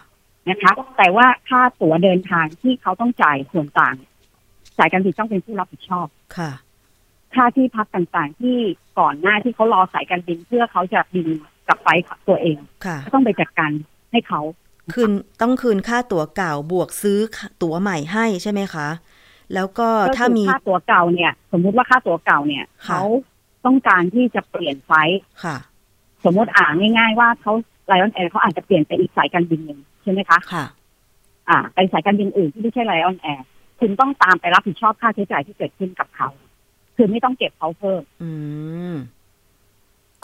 [0.49, 3.97] นะคะ แต่ว่าค่าตั๋วเดินทางที่เขาต้องจ่ายส่วนต่าง
[4.79, 6.51] สายการบินต้องเป็นผู้รับผิดชอบค่ะ
[7.35, 8.57] ค่าที่พักต่างๆ ที่
[8.99, 11.29] ก่อนหน้าที่เขารอสายการบินเพื่อเขาจะบิน
[11.69, 13.71] กับไฟล์ตัวเองค่ะก็ต้องไปจัดการ
[14.13, 14.41] ให้เขา
[14.95, 17.19] คืนต้องคืนค่าตั๋วเก่าบวกซื้อ
[17.63, 18.89] ตั๋วใหม่ให้ใช่ไหมคะ
[19.55, 23.05] แล้วก็ก็ถ้าคือมีค่าตั๋วเก่าเนี่ย สมมุติว่าค่าตั๋วเก่าเนี่ยค่ะเขา
[23.67, 25.57] ต้องการที่จะเปลี่ยน flight ค่ะ
[26.25, 27.53] สมมติอ่าง่าย ๆ ว่าเขา
[27.87, 30.65] Lion Air เขาอาจจะเปลี่ยนไปอีกสายการบินหนึ่ง ใช่ไหมคะค่ะ
[31.49, 33.47] อ่าไปสายการบินอื่นที่ไม่ใช่ Lion Air
[33.81, 36.29] คุณต้องตามไปรับผิดชอบค่าใช้จ่ายที่เกิดขึ้นกับเขา
[36.97, 38.31] คือไม่ต้องเก็บเขาเพิ่ม อื
[38.93, 38.95] ม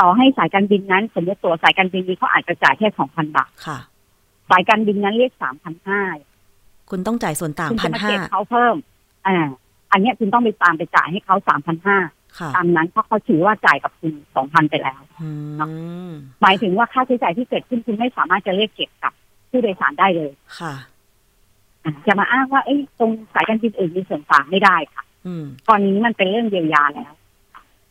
[0.01, 3.79] ต่อให้สายการบินนั้นสมมติตัวสายการบินนี้เขาอาจจะจ่ายแค่สองพันบาทค่ะ
[4.51, 6.01] สายการบินนั้นเรียกสามพันห้า
[6.91, 8.75] คุณต้องจ่ายส่วนต่างคุณพัจะนมาห้าเก็บเขาเพิ่ม
[9.27, 9.37] อ่า
[9.93, 11.99] อันเนี้ยคุณต้องไปตามไปจ่ายให้เขาสามพันห้า
[12.39, 15.31] ค่ะตามนั้นเพราะเขาถือว่าจ่ายกับคุณสองพันไปแล้วอื
[16.09, 16.11] ม
[16.43, 19.13] หมายถึงว่าค่าใช้จ่ายที่เกิดขึ้นคุณไม่สามารถจะเรียกเก็บกับ
[19.57, 20.75] ผู้โดยสารได้เลยค่ะ
[21.85, 27.13] อะจะมาอ้างว่าเอ้ยตรงสายการบินอื่นมีส่วนต่างไม่ได้ค่ะ อืม ตอนนี้มันเป็นเรื่องเยียวยาแล้ว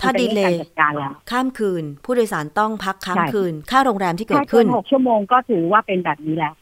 [0.02, 6.54] ถ้ามันดีป็นเลรื่องย์การจัดการแล้วข้ามคืน ผู้โดยสารต้องพักค้างใช่คืน ค่าโรงแรมที่เกิถ้าดเกิขึ้นนหกชั่วโมงก็ถือว่าเป็นแบบนี้แล้ว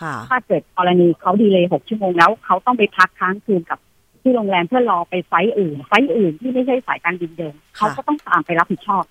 [0.00, 3.78] ค่ะถ้าเกิดกรณีเขาดีเลยหกชั่วโมงแล้ว เขาต้องไปพักค้างคืนกับ
[4.22, 9.04] ที่โรงแรมเพื่อรอไปไฟล์อื่น ไฟล์อื่นที่ไม่ใช่สายการบินเดิมเขาก็ต้องตามไปรับผิดชอบ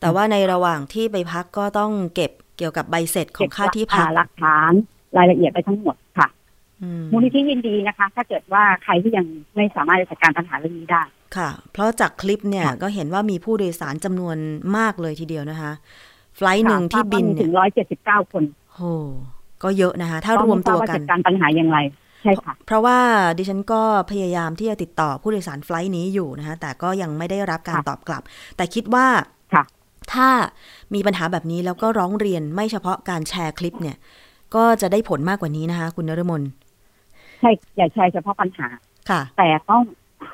[0.00, 4.72] แต่ว่าในระหว่างที่ไปพักก็ต้องเก็บเกี่ยวกับใบเสร็จของค่าที่พักหลักฐาน
[5.16, 6.28] รายละเอียดไปทั้งหมดค่ะ
[6.82, 11.02] อืมมูลนิธิยินดีนะคะ ถ้าเกิดว่าใครที่ยังไม่สามารถจะจัดการปัญหาเรื่องนี้ได้
[11.36, 14.36] ค่ะ เพราะจากคลิปเนี่ยค่ะก็เห็นว่ามีผู้โดยสารจำนวน
[14.76, 15.72] มากเลยทีเดียวนะคะ
[16.36, 18.44] flight หนึ่งที่บินเนี่ยถึงร้อยเจ็ดสิบเก้าคน
[18.74, 18.80] โห
[19.62, 21.78] ก็เยอะนะคะ ถ้ารวมตัวกันจัดการปัญหาอย่างไร
[22.22, 22.98] ใช่ค่ะเพราะว่า
[23.38, 28.22] ดิฉันก็พยายามที่จะติดต่อผู้โดยสาร flight นี้อยู่นะคะแต่ก็ยังไม่ได้รับการค่ะตอบกลับ
[28.56, 29.06] แต่คิดว่า
[29.54, 29.64] ค่ะ
[30.12, 30.28] ถ้า
[30.94, 33.96] มีปัญหาแบบนี้แล้วก็ร้องเรียนไม่เฉพาะการแชร์คลิปเนี่ย
[34.54, 36.42] ก็จะได้ผลมากกว่านี้นะคะ คุณนรมน
[37.40, 38.66] ใช่อย่าใช้เฉพาะปัญหา
[39.10, 39.82] ค่ะ แต่ต้อง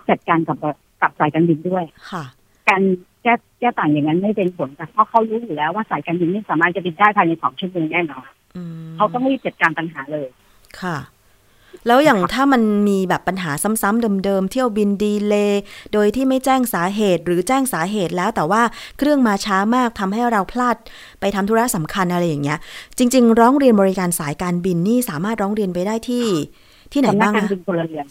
[0.08, 0.58] จัดการกับ
[1.00, 2.24] กับสายการบินด้วยค่ะ
[2.68, 2.82] การ
[3.22, 10.28] แก้แก้ต่างอย่างนั้นไม่เป็นผลค่ะเพราะเขารู้อยู่แล้วว่าสายการบินไม่สามารถจะบินได้ภายในสองชั่วโมงแน่นอนอืมเขาต้องรีบจัดการปัญหาเลย
[10.80, 10.96] ค่ะ
[11.86, 13.50] แล้วอย่างถ้ามันมีแบบปัญหา
[13.82, 15.62] ซ้ำๆเดิมๆ เที่ยวบินดีเลย์
[15.92, 18.62] โดยที่ไม่แจ้งสาเหตุหรือแจ้งสาเหตุแล้วแต่ว่า
[18.98, 20.76] เครื่องมาช้ามากทำให้เราพลาด
[21.20, 22.58] ไปทำธุระสำคัญอะไรอย่างเงี้ย
[22.98, 26.26] จริง ๆ ร้องเรียนบริการสายการบินนี่สามารถร้องเรียนไปได้ที่
[26.92, 28.06] ที่ไหนสำนับ้างการนะบินพลเรือน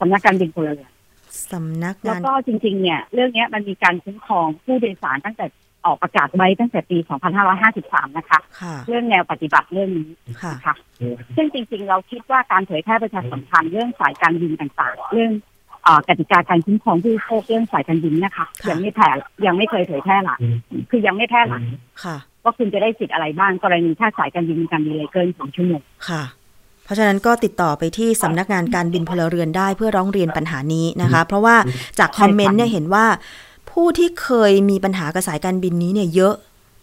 [0.00, 0.90] สำนักการบินพลเรือน
[1.52, 5.46] สำนักแล้วงานก็จริง ๆ เนี่ย เรื่องเนี้ยมันมีการคุ้มครองผู้โดยสารตั้งแต่
[5.86, 6.98] ออกประกาศไว้ตั้งแต่ปี
[7.56, 10.08] 2553 นะคะค่ะเรื่องแนวปฏิบัติเรื่องนี้
[10.42, 10.74] ค่ะนะคะ
[11.36, 15.32] ซึ่งจริงๆ เราคิดว่าการเผยแพร่ประชาสัมพันธ์เรื่องสายการบินต่างๆ เรื่อง
[15.84, 19.08] เอ่อกติกาการคุ้มครองผู้บริโภคเรื่องสายการบินนะคะค่ะยังไม่แพร่
[19.46, 20.38] ยังไม่เคยเผยแพร่หลัก
[20.90, 21.62] คือยังไม่แพร่หลัก
[22.04, 26.22] ค่ะว่าคุณจะได้สิทธิ์อะไรบ้างกรณีถ้าสายการบินมีการดีเลยเกินสองชั่วโมงค่ะ
[26.84, 31.56] เพราะฉะนั้นก็ติดต่อไปที่สำนักงานการบินพลเรือนได้เพื่อร้องเรียนปัญหานี้นะคะ เพราะว่า
[31.98, 33.04] จากคอมเมนต์เนี่ยเห็นว่า
[33.72, 36.34] ผู้ที่เคยมีปัญหากับสายการบินนี้เนี่ยเยอะ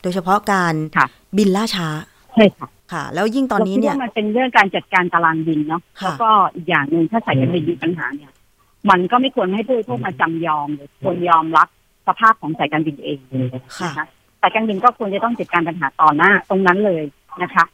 [0.02, 1.88] โดยเฉพาะการค่ะบินล่าช้า
[2.36, 8.32] ใช่ค่ะค่ะ แล้วยิ่งตอนนี้เนี่ยราคิดว่ามันเป็นเรื่องการจัดการตารางบินเนาะค่ะแล้วก็อีกอย่างหนึ่งถ้าสายการบินมีปัญหาเนี่ย
[8.90, 11.68] มันก็ไม่ควรให้ผู้บริโภคมาจำยอมหรือควรยอมรับ
[12.08, 13.20] สภาพของสายการบินเอง
[13.78, 14.06] ค่ะนะคะ
[14.42, 17.04] สายการบินก็ควรจะต้องจัดการปัญหาต่อหน้าตรงนั้นเลย
[17.44, 17.66] นะคะ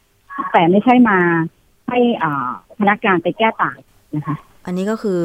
[0.52, 1.18] แต่ไม่ใช่มา
[1.88, 3.78] ให้อ่าพนักงานไปแก้ต่าง
[4.16, 5.22] นะคะ อันนี้ก็คือ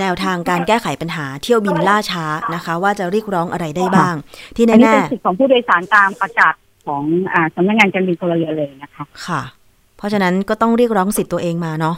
[0.00, 4.14] แนวทางการแก้ไขปัญหาเที่ยวบินล่าช้านะคะ ว่าจะเรียกร้องอะไรได้บ้าง
[4.56, 6.54] ที่อันนี้แน่เป็นสิทธิของผู้โดยสารตามประกาศ
[6.86, 9.42] ของอ่าสำนักงานการบินพลเรือนเลยนะคะๆค่ะ
[9.96, 11.96] เพราะฉะนั้นก็ต้องเรียกร้องสิทธิ์ตัวเองมาเนาะ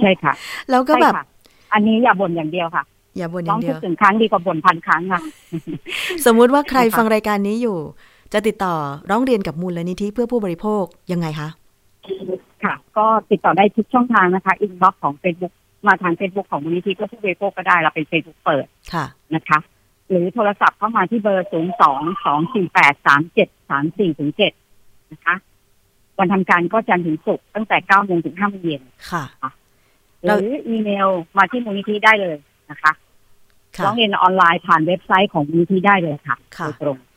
[0.00, 0.32] ใช่ค่ะ
[0.70, 1.24] แล้วก็แบบใช่ค่ะ
[1.72, 2.82] อันนี้อย่าบ่นอย่างเดียวค่ะ
[3.16, 5.20] อย่าบ่นอต้อย่างเดีพูยดวถึงครั้งดีกว่าบ่นพันครั้งค่ะ
[6.26, 7.78] สมมุติว่าใครค่ะฟังรายการนี้อยู่
[8.32, 8.74] จะติดต่อ
[9.10, 11.48] ร้องเรียนกับมูลนิธิเพื่อผู้บริโภคยังไงคะ
[12.64, 15.54] ค่ะ ก็ติดต่อได้ทุกช่องทางนะคะ inbox ของ Facebook
[15.86, 19.58] มาทาง Facebook ของมูลนิธิเพื่อผู้บริโภคก็ได้เราเป็น Facebook เปิดค่ะนะคะ
[20.08, 21.64] หรือโทรศัพท์เข้ามาที่เบอร์0 2
[22.24, 24.30] 2 4 8 3 7 3 4ถึง
[24.70, 25.34] 7นะคะ
[26.18, 29.24] วันทำการก็จันทร์ถึงศุกร์ตั้งแต่9โมงถึง5โมงเย็นค่ะ
[30.24, 32.36] หรืออีเมลมาที่มูลนิธิได้เลย
[32.70, 32.92] นะคะ
[33.76, 37.07] ค่ะร้องเรียนออนไลน์ผ่านเว็บไซต์ของมูลนิธิได้เลยค่ะค่ะโดยตรงอะ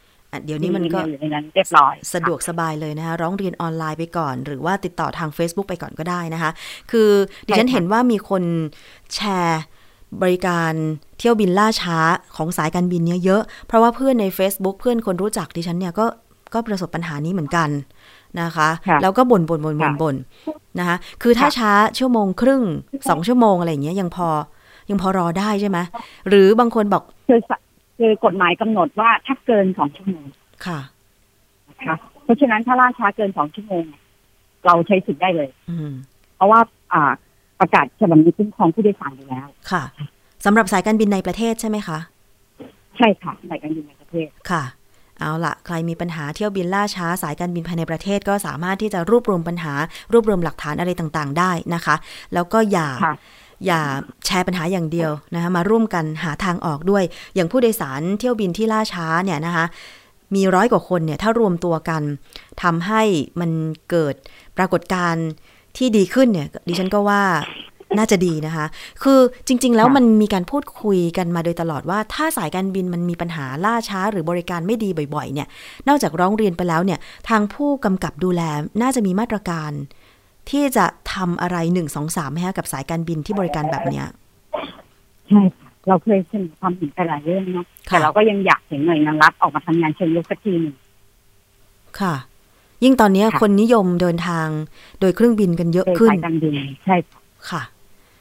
[0.45, 6.51] เดี๋ยวนี้มันก็อยู่ในนั้นเรียบร้อยสะดวกสบายเลยนะคะร้องเรียนออนไลน์ไปก่อน หรือว่าติดต่อทาง Facebook ไปก่อนก็ได้นะคะ
[6.91, 7.09] คือ
[7.45, 8.43] ดิฉันเห็นว่ามีคน
[9.13, 9.61] แชร์
[10.21, 10.73] บริการ
[11.19, 11.97] เที่ยวบินล่าช้า
[12.35, 16.05] ของสายการบินเนี่ยเยอะ เพราะว่าเพื่อนใน Facebook เพื่อนคนรู้จักดิฉันเนี่ยก็
[16.53, 17.69] ก็ประสบปัญหานี้เหมือนกัน
[18.41, 18.69] นะคะ
[19.01, 20.15] แล้วก็บ่นบ่นบ่นบ่นบ่น
[20.79, 22.63] นะคะ คือถ้าช้าชั่วโมงครึ่ง
[23.09, 24.27] สองชั่วโมงอะไรอย่างเงี้ยยังพอ
[24.89, 25.77] ยังพอรอได้ใช่ไหม
[26.29, 27.03] หรือบางคนบอก
[28.01, 30.25] คือสคือกฎหมายกำหนดว่าถ้าเกินสองชั่วโมง
[30.65, 30.79] ค่ะ
[31.69, 33.83] นะคะเพราะฉะนั้นถ้าล่าช้าเกินสองชั่วโมง
[34.65, 35.91] เราใช้สิทธิ์ได้เลย อืม
[36.35, 36.59] เพราะว่า
[36.93, 37.11] อ่า
[37.59, 39.83] ประกาศฉบับนี้คุ้มครองผู้โดยสารอยู่แล้ว ค่ะ
[40.45, 41.99] สำหรับสายการบินในประเทศใช่ไหมคะ
[42.97, 44.63] ใช่ค่ะในการบินในประเทศค่ะ
[45.19, 49.73] เอาละใครมีปัญหาเที่ยวบินล่าช้าสายการบินภายในประเทศก็สามารถที่จะรวบรวมปัญหา
[50.13, 51.95] รวบรวมหลักฐานอะไรต่างๆ ได้นะคะ
[52.33, 53.15] แล้วก็อย่าค่ะ
[53.65, 53.81] อย่า
[54.25, 57.03] แชร์ปัญหาอย่างเดียวนะคะมาร่วมกันหาทางออกด้วย
[57.35, 59.65] อย่างผู้โดยสารเที่ยวบินที่ล่าช้าเนี่ยนะคะ
[60.35, 62.01] มีร้อยกว่าคนเนี่ยถ้ารวมตัวกัน
[62.63, 63.01] ทำให้
[63.39, 63.51] มัน
[63.89, 64.15] เกิด
[64.57, 65.27] ปรากฏการณ์
[65.77, 67.23] ที่ดีขึ้นเนี่ยดิฉันก็ว่า
[67.97, 68.65] น่าจะดีนะคะ
[69.03, 75.47] คือจริง ๆ แล้วค่ะมันมีการพูดคุยกันมาโดยตลอดว่า ถ้าสายการบินมันมีปัญหาล่าช้าหรือบริการไม่ดีบ่อย ๆ เนี่ย
[75.87, 78.41] นอกจากร้องเรียนไปแล้วเนี่ย ทางผู้กำกับดูแล
[78.81, 79.71] น่าจะมีมาตรการ
[80.49, 84.05] ที่จะทำอะไรหนึ่งสองสามไหมคะกับสายการบินที่บริการแบบเนี้ย
[85.29, 90.75] ใช่ค่ะเราเคยเสนอความเห็นไปหลายเรื่องเนาะค่ะแต่เราก็ยังอยากเห็นหน่วยงานรัฐออกมาทำงานเชิงลุกสักทีหนึ่ง
[91.99, 92.15] ค่ะ
[92.83, 94.47] ยิ่งตอนเนี้ยค่ะคนนิยมเดินทาง
[94.99, 97.61] โดยเครื่องบินกันเยอะโดยขึ้นสายการบินใช่ค่ะค่ะ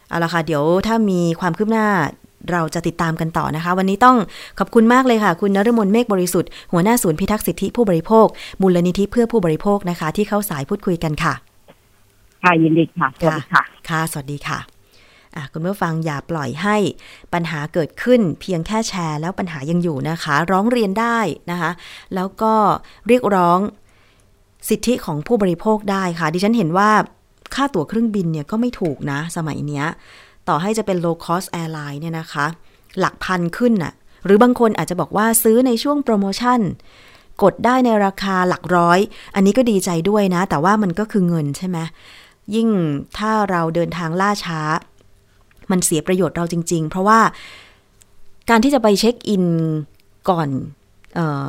[0.09, 1.87] เอาละค่ะ เดี๋ยวถ้ามีความคืบหน้า
[2.53, 4.17] เราจะติดตามกันต่อนะคะ วันนี้ต้อง
[4.59, 8.27] ขอบคุณมากเลยค่ะ คุณนฤมลเมฆบริสุทธิ์หัวหน้าศูนย์พิทักษ์สิทธิผู้บริโภค
[8.61, 11.35] มูลนิธิเพื่อผู้บริโภคนะคะ ที่เข้าสายพูดคุยกันค่ะ
[12.42, 14.59] ค่ะยินดีค่ะสวัสดีค่ะ ค่ะ สวัสดีค่ะ
[15.37, 16.76] อะคุณผู้ฟังอย่าปล่อยให้
[17.33, 21.18] ปัญหาเกิดขึ้นเพียงแค่แชร์แล้วปัญหายังอยู่นะคะ ร้องเรียนได้
[21.50, 21.70] นะคะ
[22.14, 22.55] แล้วก็
[23.09, 23.59] เรียกร้อง
[24.68, 26.90] สิทธิของผู้บริโภคได้ค่ะ ดิฉันเห็นว่า
[27.55, 29.85] ค่าตั๋วเครื่องบินเนี่ยก็ไม่ถูกนะ สมัยเนี้ย
[30.48, 32.46] ต่อให้จะเป็น low cost airline เนี่ยนะคะ
[32.98, 33.92] หลักพันขึ้นน่ะ
[34.24, 36.61] หรือบางคนอาจจะบอกว่าซื้อในช่วงโปรโมชั่น
[37.42, 38.98] กดได้ในราคาหลักร้อย
[39.35, 41.79] อันนี้ก็ดีใจด้วยนะ แต่ว่ามันก็คือเงินใช่ไหม
[42.55, 42.69] ยิ่ง
[43.19, 44.61] ถ้าเราเดินทางล่าช้า
[45.71, 47.21] มันเสียประโยชน์เราจริง ๆ เพราะว่า
[48.51, 49.45] การที่จะไปเช็คอิน
[50.29, 50.49] ก่อน
[51.19, 51.49] ออ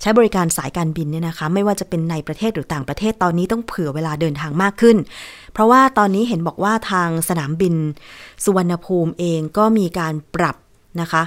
[0.00, 4.96] ใช้บริการสายการบินเนี่ยนะคะ ไม่ว่าจะเป็นในประเทศหรือต่างประเทศตอนนี้ต้องเผื่อเวลาเดินทางมากขึ้น
[5.52, 7.74] เพราะว่าตอนนี้เห็นบอกว่าทางสนามบิน
[8.44, 10.56] สุวรรณภูมิเองก็มีการปรับ
[11.00, 11.22] นะคะ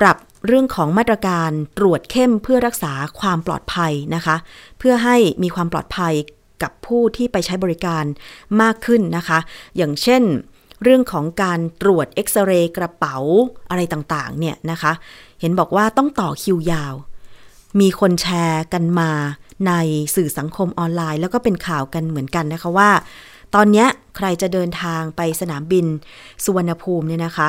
[0.00, 4.36] ปรับเรื่องของมาตรการตรวจเข้มเพื่อรักษาความปลอดภัยนะคะ
[4.78, 6.14] เพื่อให้มีความปลอดภัย
[6.62, 8.04] กับผู้ที่ไปใช้บริการ
[8.62, 9.38] มากขึ้นนะคะ
[9.76, 10.22] อย่างเช่น
[10.82, 13.16] เรื่องของการตรวจเอ็กซเรย์กระเป๋า
[13.70, 14.92] อะไรต่างๆเนี่ยนะคะ
[15.40, 16.94] เห็นบอกว่าต้องต่อคิวยาว
[17.80, 19.10] มีคนแชร์กันมา
[19.66, 19.72] ใน
[20.14, 22.90] สื่อสังคมออนไลน์ แล้วก็เป็นข่าวกันเหมือนกันนะคะว่า
[23.54, 25.86] ตอนนี้ใครจะเดินทางไปสนามบิน
[26.44, 27.48] สุวรรณภูมิเนี่ยนะคะ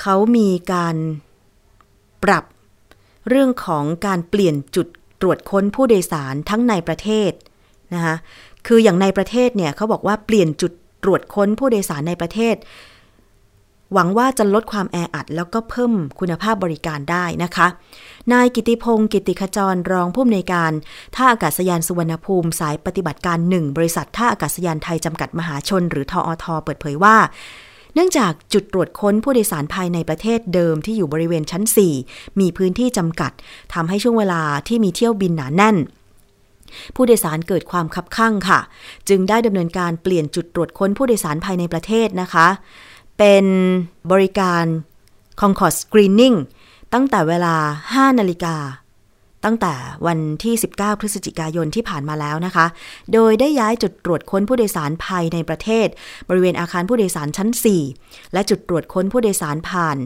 [0.00, 0.96] เขามีการ
[2.24, 2.44] ปรับ
[3.28, 4.86] เรื่องของการเปลี่ยนจุด
[5.20, 7.30] ตรวจค้นผู้โดยสารทั้งในประเทศ
[7.94, 8.16] นะคะ
[8.66, 10.72] คืออย่างในประเทศเนี่ยเขาบอกว่าเปลี่ยนจุด
[11.02, 12.56] ตรวจค้นผู้โดยสารในประเทศ
[13.92, 17.66] หวังว่าจะลดความแออัด แล้วก็เพิ่มคุณภาพบริการได้นะคะ
[18.32, 20.72] นายกิติพงศ์กิติขจรรองผู้อำนวยการ
[21.14, 27.16] ท่าอากาศยานสุวรรณภูมิสายปฏิบัติการหนึ่งบริษัทท่าอากาศยานไทยจำกัดมหาชน หรือทออทเปิดเผยว่า
[27.94, 31.62] เนื่องจากจุดตรวจค้นผู้โดยสารภายในประเทศเดิมที่อยู่บริเวณชั้น
[32.02, 33.32] 4 มีพื้นที่จำกัด
[33.74, 35.76] ทำให้ช่วงเวลาที่มีเที่ยวบินหนาแน่น
[36.96, 38.60] ผู้โดยสารเกิดความคับข้างค่ะ
[39.08, 42.46] จึงได้ดำเนินการเปลี่ยนจุดตรวจค้นผู้โดยสารภายในประเทศนะคะ
[43.18, 43.44] เป็น
[44.12, 44.64] บริการ
[45.40, 46.36] Concord Screening
[46.92, 47.56] ตั้งแต่เวลา
[47.90, 48.56] 5 นาฬิกา
[49.44, 49.74] ตั้งแต่
[50.06, 52.66] วันที่ 19 พฤศจิกายนที่ผ่านมาแล้วนะคะ
[53.12, 55.88] โดยได้ย้ายจุดตรวจค้นผู้โดยสารภายในประเทศ
[56.28, 57.48] บริเวณอาคารผู้โดยสารชั้น
[57.90, 59.98] 4 และจุดตรวจค้นผู้โดยสารผ่าน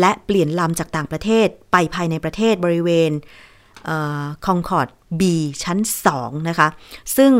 [0.00, 3.10] และเปลี่ยนลำจากต่างประเทศไปภายในประเทศบริเวณ
[4.46, 4.88] คองคอร์ด
[5.20, 5.22] B
[5.62, 5.78] ชั้น
[6.14, 6.68] 2 นะคะ
[7.16, 7.32] ซึ่ง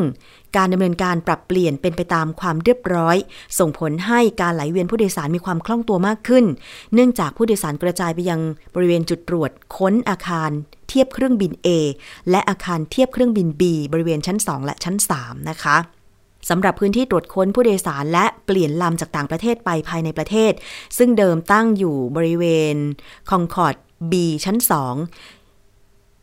[0.56, 3.16] การดำเนินการปรับเปลี่ยนเป็นไปตามความเรียบร้อย
[3.58, 6.44] ส่งผลให้การไหลเวียนผู้โดยสารมีความคล่องตัวมากขึ้น
[6.94, 8.40] เนื่องจากผู้โดยสารกระจายไปยัง
[8.74, 10.50] บริเวณจุดตรวจค้นอาคาร
[10.88, 11.68] เทียบเครื่องบิน A
[12.30, 15.76] และอาคารเทียบเครื่องบิน B บริเวณชั้น 2 และชั้น 3 นะคะ
[16.48, 20.52] สำหรับพื้นที่ตรวจค้นผู้โดยสารและเปลี่ยนลำจากต่างประเทศไปภายในประเทศ
[20.98, 22.74] ซึ่งเดิมตั้งอยู่บริเวณ
[23.30, 23.76] คองคอร์ด
[24.10, 24.56] B ชั้น
[25.00, 25.37] 2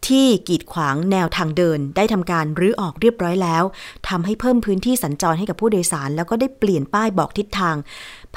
[0.08, 3.64] ที่กีดขวางแนวทางเดินได้ทำการรื้อออกเรียบร้อยแล้ว
[4.10, 7.76] ทำให้เพิ่มพื้นที่สัญจรให้กับผู้โดยสาร แล้วก็ได้เปลี่ยนป้ายบอกทิศทาง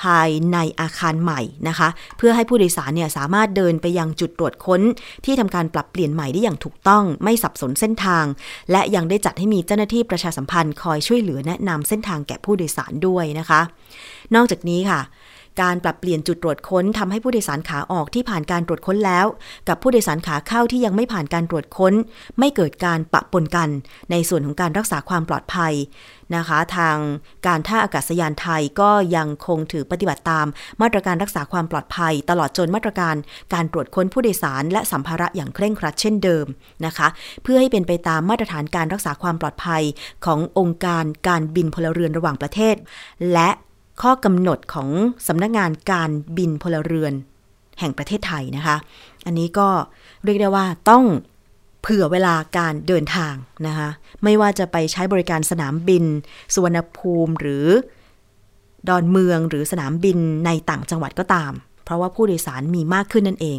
[0.02, 4.81] ภายในอาคารใหม่นะคะ เพื่อให้ผู้โดยสารเนี่ยสามารถเดินไปยังจุดตรวจค้น
[5.24, 8.24] ที่ทำการปรับเปลี่ยนใหม่ได้อย่างถูกต้อง ไม่สับสนเส้นทาง
[8.70, 13.61] และยังได้จัดให้มีเจ้าหน้าที่ประชาสัมพันธ์คอยช่วยเหลือแนะนำเส้นทางแก่ผู้โดยสารด้วยนะคะ
[14.35, 15.00] นอกจากนี้ค่ะ
[15.61, 19.27] การปรับเปลี่ยนจุดตรวจค้นทำให้ผู้โดยสารขาออกที่ผ่านการตรวจค้นแล้ว
[19.68, 21.94] กับผู้โดยสารขาเข้าที่ยังไม่ผ่านการตรวจค้น
[22.38, 23.68] ไม่เกิดการปะปนกัน
[24.11, 25.75] ในส่วนของการรักษาความปลอดภัย
[26.37, 26.97] นะคะ ทาง
[27.47, 30.47] การท่าอากาศยานไทยก็ยังคงถือปฏิบัติตาม
[30.83, 33.16] มาตรการรักษาความปลอดภัย ตลอดจนมาตรการ
[33.55, 36.47] การตรวจค้นผู้โดยสาร และสัมภาระอย่างเคร่งครัดเช่นเดิม
[36.87, 37.09] นะคะ
[37.42, 39.83] เพื่อให้เป็นไปตามมาตรฐานการรักษาความปลอดภัย
[40.27, 42.77] ขององค์การการบินพลเรือนระหว่างประเทศ
[43.33, 43.49] และ
[44.03, 44.89] ข้อกำหนดของ
[45.27, 47.13] สำนักงานการบินพลเรือน
[47.81, 48.77] แห่งประเทศไทยนะคะ
[49.27, 49.69] อันนี้ก็
[50.25, 51.05] เรียกได้ว่าต้อง
[51.83, 53.35] เผื่อเวลาการเดินทาง
[53.67, 53.89] นะคะ
[54.25, 56.05] ไม่ว่าจะไปใช้บริการสนามบิน
[56.55, 57.67] สุวรรณภูมิหรือ
[58.89, 61.53] ดอนเมืองหรือสนามบินในต่างจังหวัดก็ตาม
[61.85, 63.59] เพราะว่าผู้โดยสารมีมากขึ้นนั่นเอง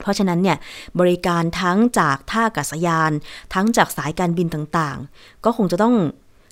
[0.00, 0.56] เพราะฉะนั้นเนี่ย
[1.00, 3.12] บริการทั้งจากท่าอากาศยาน
[3.54, 5.94] ทั้งจากสายการบินต่างๆ ก็คงจะต้อง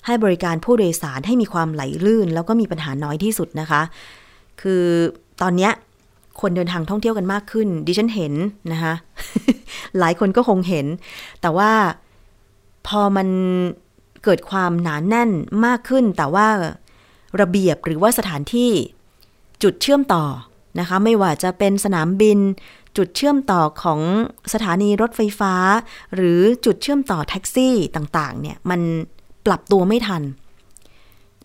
[0.06, 3.82] ให้บริการผู้โดยสารให้มีความไหลลื่น แล้วก็มีปัญหาน้อยที่สุดนะคะ
[4.60, 4.84] คือ
[5.42, 5.72] ตอนเนี้ย
[6.40, 8.34] คนเดินทางท่องเที่ยวกันมากขึ้น ดิฉันเห็น
[8.72, 8.94] นะคะ
[9.98, 10.86] หลายคนก็คงเห็น
[11.40, 11.72] แต่ว่า
[12.86, 13.28] พอมัน
[14.24, 15.30] เกิดความหนานแน่น
[15.66, 16.46] มากขึ้น แต่ว่า
[17.40, 18.70] ระเบียบหรือว่าสถานที่
[19.62, 20.24] จุดเชื่อมต่อ
[20.80, 22.38] นะคะ ไม่ว่าจะเป็นสนามบิน
[22.96, 24.00] จุดเชื่อมต่อของ
[24.52, 25.54] สถานีรถไฟฟ้า
[26.14, 28.80] หรือจุดเชื่อมต่อแท็กซี่ต่างๆ เนี่ยมัน
[29.46, 30.22] ปรับตัวไม่ทัน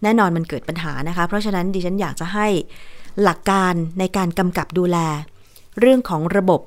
[0.03, 2.47] แน่นอนมันเกิดปัญหานะคะ เพราะฉะนั้นดิฉันอยากจะให้
[3.23, 4.97] หลักการในการกำกับดูแล
[5.79, 6.61] เรื่องของระบบ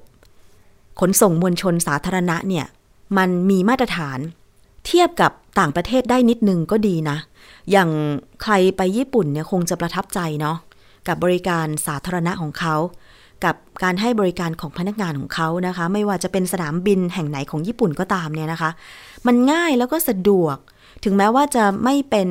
[1.01, 2.67] ขนส่งมวลชนสาธารณะเนี่ย
[3.19, 4.19] มันมีมาตรฐาน
[4.87, 7.17] เทียบกับต่างประเทศได้นิดนึงก็ดีนะ
[7.71, 7.91] อย่าง
[8.43, 10.57] ใครไปญี่ปุ่นเนี่ยคงจะประทับใจเนาะ
[11.09, 12.77] กับบริการสาธารณะของเขา
[13.45, 18.71] กับการให้บริการของพนักงานของเขานะคะ ไม่ว่าจะเป็นสนามบินแห่งไหนของญี่ปุ่นก็ตามเนี่ยนะคะ
[19.27, 20.57] มันง่ายแล้วก็สะดวก
[21.05, 22.29] ถึงแม้ว่าจะไม่เป็น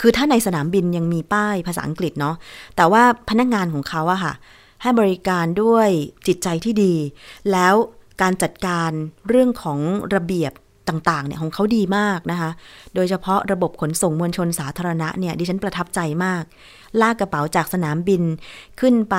[0.00, 2.36] คือถ้าในสนามบินยังมีป้ายภาษาอังกฤษเนาะ
[2.76, 4.34] แต่ว่าพนักงานของเขาอะค่ะ
[4.82, 5.88] ให้บริการด้วย
[6.26, 6.94] จิตใจที่ดี
[7.52, 7.74] แล้ว
[8.22, 8.90] การจัดการ
[9.28, 9.78] เรื่องของ
[10.14, 10.52] ระเบียบ
[10.88, 12.50] ต่างๆเนี่ยของเขาดีมากนะคะ
[12.94, 16.42] โดยเฉพาะระบบขนส่งมวลชนสาธารณะเนี่ยดิฉันประทับใจมาก
[17.00, 18.22] ลากกระเป๋าจากสนามบิน
[18.80, 19.16] ขึ้นไป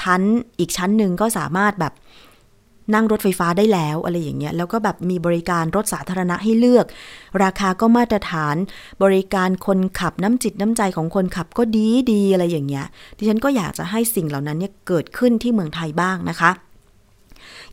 [0.00, 0.22] ชั้น
[0.58, 1.92] อีกชั้นหนึ่งก็สามารถแบบ
[2.94, 6.86] นั่งรถไฟฟ้าได้แล้วอะไรอย่างเงี้ยแล้วก็แบบมีบริการรถสาธารณะให้เลือก
[7.42, 8.56] ราคาก็มาตรฐาน
[9.02, 16.50] บริการคนขับน้ำจิตน้ำใจของคนขับก็ดีดีอะไรอย่างเงี้ยดิฉันก็อยากจะให้สิ่งเหล่านั้นเนี่ยเกิดขึ้นที่เมืองไทยบ้างนะคะ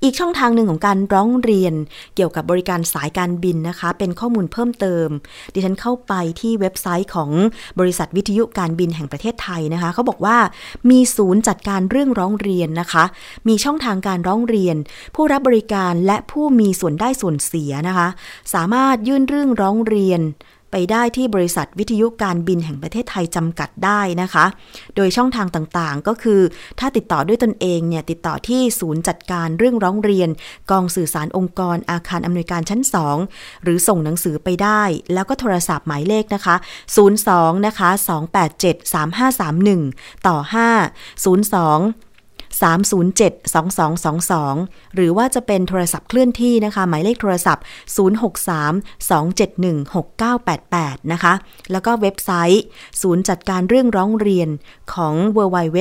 [0.03, 1.73] อีกช่องทางหนึ่งของการร้องเรียน
[2.15, 5.07] เกี่ยวกับบริการสายการบินนะคะ เป็นข้อมูลเพิ่มเติม
[5.53, 7.29] ดิฉันเข้าไปที่เว็บไซต์ของ
[7.79, 10.37] บริษัทวิทยุการบินแห่งประเทศไทยนะคะเขาบอกว่า
[10.89, 13.03] มีศูนย์จัดการเรื่องร้องเรียนนะคะ
[13.47, 14.75] มีช่องทางการร้องเรียน
[15.15, 18.07] ผู้รับบริการและผู้มีส่วนได้ส่วนเสียนะคะ
[18.53, 20.21] สามารถยื่นเรื่องร้องเรียน
[20.71, 24.45] ไปได้ที่บริษัทวิทยุการบินแห่งประเทศไทยจำกัดได้นะคะ
[24.95, 26.41] โดยช่องทางต่างๆ ก็คือ
[26.79, 30.29] ถ้าติดต่อด้วยตนเองเนี่ยติดต่อที่ศูนย์จัดการเรื่องร้องเรียน
[30.71, 32.81] กองสื่อสารองค์กรอาคารอำนวยการชั้น
[33.23, 34.81] 2 หรือส่งหนังสือไปได้
[35.13, 36.55] แล้วก็โทรศัพท์หมายเลขนะคะ
[37.09, 37.89] 02 นะคะ
[38.59, 38.93] 287
[39.59, 40.55] 3531 ต่อ 5
[41.25, 42.08] 02
[42.61, 47.63] 307-2222 หรือว่าจะเป็นโทรศัพท์เคลื่อนที่นะคะ หมายเลขโทรศัพท์
[50.97, 51.33] 063-271-6988 นะคะ
[51.71, 52.63] แล้วก็เว็บไซต์
[53.01, 54.49] ศูนย์จัดการเรื่องร้องเรียน
[54.93, 55.79] ของ www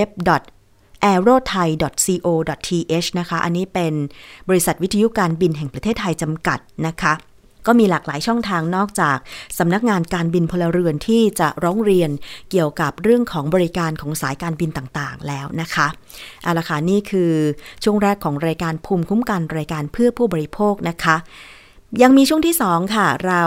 [1.06, 3.92] aerothai.co.th นะคะ อันนี้เป็น
[4.48, 7.12] บริษัทวิทยุการบินแห่งประเทศไทยจำกัดนะคะ
[7.68, 9.18] ก็มีหลากหลายช่องทางนอกจาก
[9.58, 12.10] สำนักงานการบินพลเรือนที่จะร้องเรียน
[12.50, 15.86] เกี่ยวกับเรื่องของบริการของสายการบินต่างๆ แล้วนะคะ
[16.42, 17.32] เอาละค่ะนี่คือ
[17.84, 21.16] ช่วงแรกของรายการภูมิคุ้มกันรายการเพื่อผู้บริโภคนะคะ
[22.02, 23.42] ยังมีช่วงที่ 2 ค่ะเรา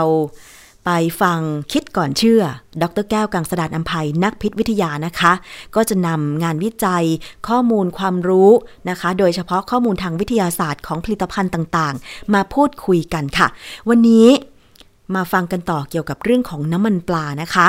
[0.84, 0.90] ไป
[1.22, 1.40] ฟัง
[1.72, 2.42] คิดก่อนเชื่อ
[2.82, 5.32] ดรแก้วกังสดานอัมภัยนักพิษวิทยานะคะ
[5.74, 7.04] ก็จะนำงานวิจัย
[7.48, 8.50] ข้อมูลความรู้
[8.90, 13.48] นะคะ โดยเฉพาะข้อมูลทางวิทยาศาสตร์ของผลิตภัณฑ์ต่างๆ มาพูดคุยกันค่ะ
[13.88, 14.28] วันนี้
[15.16, 17.68] มาฟังกันต่อเกี่ยวกับเรื่องของน้ำมันปลานะคะ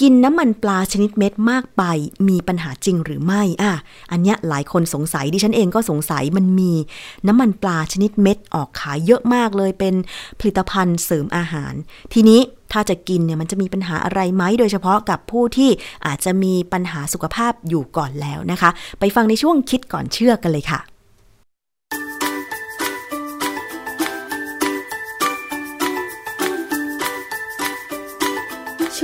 [0.00, 1.82] กินน้ำมันปลาชนิดเม็ดมากไป
[2.28, 3.72] มีปัญหาจริงหรือไม่อะ
[4.10, 6.72] อันเนี้ยหลายคนสงสัยดิฉันเองก็สงสัยมันมี
[7.26, 9.94] น้ำมันปลาชนิดเม็ดออกขายเยอะมากเลยเป็น
[10.40, 11.72] ผลิตภัณฑ์เสริมอาหาร
[12.12, 12.40] ทีนี้
[12.72, 15.70] ถ้าจะกินเนี่ยมันจะมีปัญหาอะไรไหมโดยเฉพาะกับผู้ที่
[16.06, 18.70] อาจจะมีปัญหาสุขภาพอยู่ก่อนแล้วนะคะ
[19.00, 20.80] ไปฟังในช่วงคิดก่อนเชื่อกันเลยค่ะ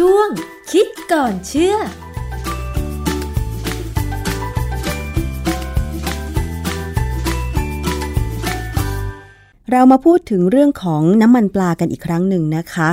[0.05, 0.31] ช่วง
[0.73, 1.77] คิดก่อนเชื่อ
[9.73, 12.91] เรามาพูดถึงเรื่องของน้ำมันปลากันอีกครั้งหนึ่งนะคะ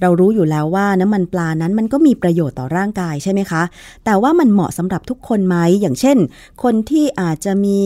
[0.00, 3.62] เรารู้อยู่แล้วว่าน้ำมันปลานั้นมันก็มีประโยชน์ต่อร่างกายใช่ไหมคะ
[4.04, 6.18] แต่ว่ามันเหมาะสำหรับทุกคนไหม อย่างเช่น
[6.62, 7.80] คนที่อาจจะมี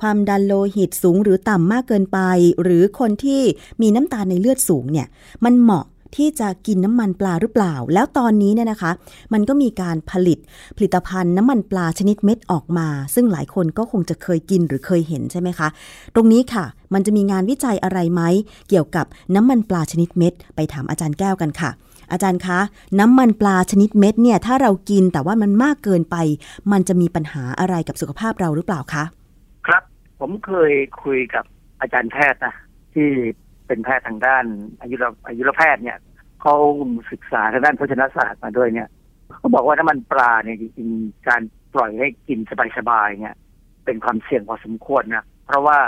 [0.00, 2.18] ความดันโลหิตสูงหรือต่ำมากเกินไป
[2.62, 3.42] หรือคนที่
[3.82, 5.06] มีน้ำตาลในเลือดสูงเนี่ย
[5.44, 5.86] มันเหมาะ
[6.16, 8.90] ที่จะกินน้ำมันปลาหรือเปล่า แล้วตอนนี้เนี่ยนะคะ
[9.32, 10.38] มันก็มีการผลิต
[10.76, 15.68] ผลิตภัณฑ์น้ำมันปลาชนิดเม็ดออกมา ซึ่งหลายคนก็คงจะเคยกินหรือเคยเห็นใช่ไหมคะ
[16.14, 18.22] ตรงนี้ค่ะ มันจะมีงานวิจัยอะไรไหม
[18.68, 21.70] เกี่ยวกับน้ำมันปลาชนิดเม็ด ไปถามอาจารย์แก้วกันค่ะ
[22.12, 22.58] อาจารย์คะ
[23.00, 26.16] น้ำมันปลาชนิดเม็ดเนี่ย ถ้าเรากินแต่ว่ามันมากเกินไป
[26.72, 29.04] มันจะมีปัญหาอะไรกับสุขภาพเราหรือเปล่าคะ
[29.66, 29.82] ครับ
[30.20, 31.44] ผมเคยคุยกับ
[31.80, 32.54] อาจารย์แพทย์นะ
[32.94, 33.08] ที่
[33.70, 34.44] เป็นแพทย์ทางด้าน
[34.80, 35.98] อายุรอายุรแพทย์เนี่ย
[36.42, 36.54] เขา
[37.12, 38.88] ศึกษาทางด้านโภชนาศาสตร์มาด้วยเนี่ย
[39.38, 41.42] เขาบอกว่าน้ำมันปลาเนี่ยจริงๆการ
[41.74, 42.38] ปล่อยให้กิน
[42.76, 43.34] สบายๆเนี่ย
[43.84, 45.78] เป็นความเสี่ยงพอสมควรนะเพราะว่า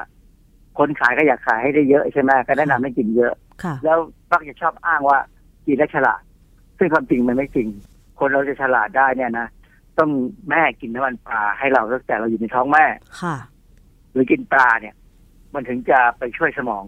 [0.78, 3.98] คนขายก็อยากขายให้ได้เยอะใช่ไหมก็แนะนำให้กินเยอะค่ะแล้ว
[4.30, 5.18] มักจะชอบอ้างว่า
[5.66, 6.22] กินแล้วฉลาด
[6.78, 7.68] ซึ่งความจริงมันไม่จริง
[8.18, 9.46] คนเราจะฉลาดได้เนี่ยนะ
[9.98, 10.10] ต้อง
[10.48, 12.84] แม่กินน้ำมันปลาให้เราตั้งแต่เราอยู่ในท้องแม่
[13.22, 13.36] ค่ะ
[14.12, 14.94] หรือกินปลาเนี่ย
[15.54, 16.84] มันถึงจะไปช่วยสมอง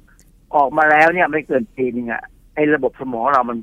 [0.55, 2.23] ออกมาแล้วเนี่ยไม่เกินปีนึงอะ
[2.55, 3.59] ไอ้ระบบสมองเรามัน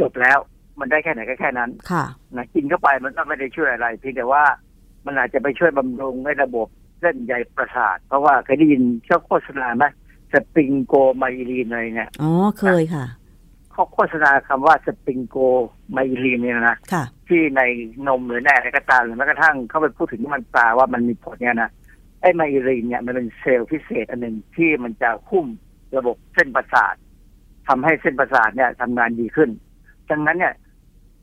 [0.00, 0.38] จบแล้ว
[0.80, 2.04] มันได้แค่ไหนก็แค่นั้นค่ะ
[2.36, 4.44] นะกินเข้าไปมันก็ไม่ได้ช่วยอะไรเพียงแต่ว่า
[5.06, 6.66] มันอาจจะไปช่วยบำรุงให้ระบบ
[7.00, 9.84] เส้นใยประสาท เพราะว่าเคยได้ยินเช่าโฆษณาไหม
[10.32, 13.06] สปริงโกไมลีนอะไรเนี่ยอ๋อเคยค่ะ
[13.72, 15.36] เขาโฆษณาคำว่าสปริงโก
[15.92, 17.62] ไมลีนเนี่ยนะค่ะที่ใน
[18.08, 21.70] นมหรือในอะไรก็ตามหรือแม้กระทั่งเขาไปพูดถึงน้ำมันปลาว่ามันมีผลเนี่ยนะ
[22.20, 25.46] ไอ้ไมลีนเนี่ยมันเป็นเซลล์พิเศษอันหนึ่งที่มันจะคุ้ม
[25.96, 26.94] ระบบเส้นประสาท
[27.68, 29.50] ทำให้เส้นประสาทเนี่ยทำงานดีขึ้น
[30.10, 30.54] ดังนั้นเนี่ย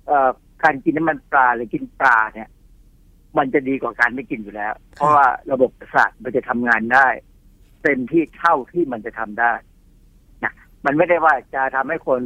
[0.08, 0.30] เอ่อ
[0.64, 2.50] การกินน้ำมันปลาหรือกินปลาเนี่ย
[3.38, 7.08] มันจะดีกว่าการไม่กินอยู่แล้ว เพราะว่าระบบประสาทมันจะทำงานได้
[7.84, 9.54] เต็มที่เท่าที่มันจะทำได้
[10.44, 10.54] นะ
[10.86, 12.22] มันไม่ได้ว่าจะทำให้คน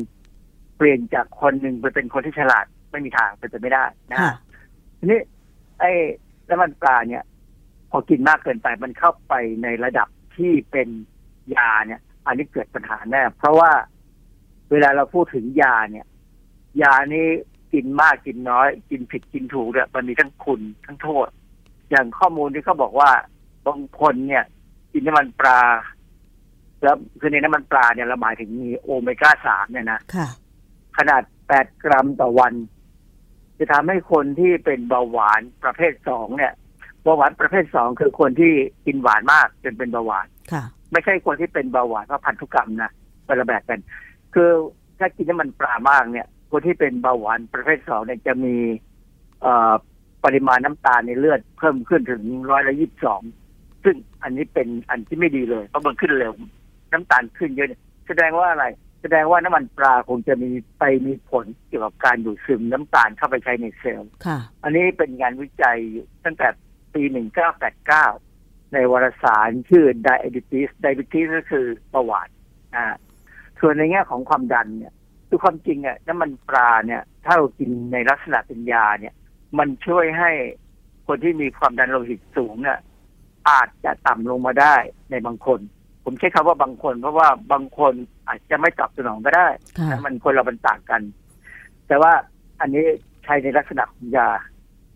[0.78, 4.34] เปลี่ยนจากคนหนึ่งไปเป็นคนที่ฉลาดไม่มีทางเป็นไปไม่ได้นะค่ะ
[5.00, 5.20] ทีนี้
[5.80, 5.92] ไอ้
[6.50, 7.24] น้ำมันปลาเนี่ย
[7.92, 9.34] พอกินมากเกินไปมันเข้าไป
[9.64, 10.90] ในระดับที่เป็น
[11.56, 13.72] ยาเนี่ย อันนี้เกิดปัญหาแน่ เพราะว่า
[14.72, 16.06] เวลาเราพูดถึงยาเนี่ย
[16.82, 17.28] ยานี้
[17.74, 21.28] กินมากกินน้อย กินผิดกินถูกเนี่ยมันมีทั้งคุณทั้งโทษ
[21.90, 23.12] อย่างข้อมูลที่เขาบอกว่า
[23.68, 24.44] บางคนเนี่ย
[24.94, 25.62] กินน้ำมันปลา
[26.84, 30.28] แล้วคือในน้ำมันปลาเนี่ยเราหมายถึงมีโอเมก้าสามเนี่ยนะค่ะ
[30.98, 32.54] ขนาด8กรัมต่อวัน
[33.58, 36.54] จะทำให้คนที่เป็นเบาหวานประเภทสองเนี่ย
[37.04, 38.54] เบาหวานประเภทสองคือคนที่
[38.86, 40.64] กินหวานมากจนเป็นเบาหวานค่ะ
[40.94, 42.92] ไม่ใช่คนที่เป็นเบาหวานเพราะพันธุกรรมนะ
[43.28, 43.80] คนละแบบกัน
[44.34, 44.50] คือ
[45.00, 48.56] ถ้ากินน้ำมันปลามากเนี่ย คนที่เป็นเบาหวานประเภทสองเนี่ยจะมี
[49.42, 49.74] เอ่อ
[50.26, 52.22] ปริมาณน้ำตาลในเลือดเพิ่มขึ้นถึง
[52.52, 53.22] ร้อยละยี่สิบสอง
[53.84, 56.34] ซึ่งอันนี้เป็นอันที่ไม่ดีเลยเพราะมันขึ้นเร็ว
[56.92, 58.66] น้ำตาลขึ้นเยอะเนี่ยแสดงว่าอะไร
[59.02, 66.48] แสดงว่าน้ำมันปลาคงจะมีไปมีผลเกี่ยวกับการดูดซึมน้ำตาลเข้าไปใช้ในเซลล์ค่ะอันนี้เป็นงานวิจัยอยู่ตั้งแต่
[66.94, 67.02] ปี
[67.68, 68.33] 1989
[68.74, 72.30] ในวารสารชื่อ Diabetes Diabetes ก็คือเบาหวาน
[72.76, 72.86] อ่า
[73.60, 74.94] ส่วนในแง่ของความดันเนี่ย
[75.30, 79.14] คือความจริงอะน้ำมันปลาเนี่ย ถ้าเรากินในลักษณะเป็นยาเนี่ย
[79.60, 80.32] มันช่วยให้
[81.08, 82.80] คนที่มีความดันโลหิตสูงเนี่ย
[83.50, 84.76] อาจจะต่ำลงมาได้
[85.12, 85.60] ในบางคน
[86.04, 87.94] ผมใช้คำว่าบางคน เพราะว่าบางคน
[88.28, 89.48] อาจจะไม่ตอบสนองก็ได้
[89.78, 91.02] ค่ะนะมันคนเรามันต่างกัน
[91.88, 92.12] แต่ว่า
[92.60, 92.86] อันนี้
[93.24, 94.30] ใช้ในลักษณะของยา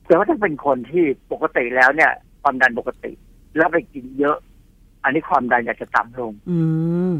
[0.05, 2.11] แต่ว่าถ้าเป็นคนที่ปกติแล้วเนี่ย
[2.41, 3.11] ความดันปกติ
[3.57, 4.37] แล้วไปกินเยอะ
[5.03, 6.59] อันนี้ความดันอยากจะต่ำลง อื
[7.11, 7.13] ม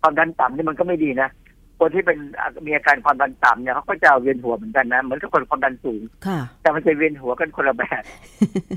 [0.00, 1.28] ความดันต่ำนี่มันก็ไม่ดีนะ
[1.80, 2.18] คนที่เป็น
[2.66, 8.02] มีอาการความดันต่ำเนี่ยเขาก็จะเวียนหัวเหมือนกันนะเหมือนกับคนความดันสูงค่ะแต่มันจะเวียนหัวกันคนละแบบ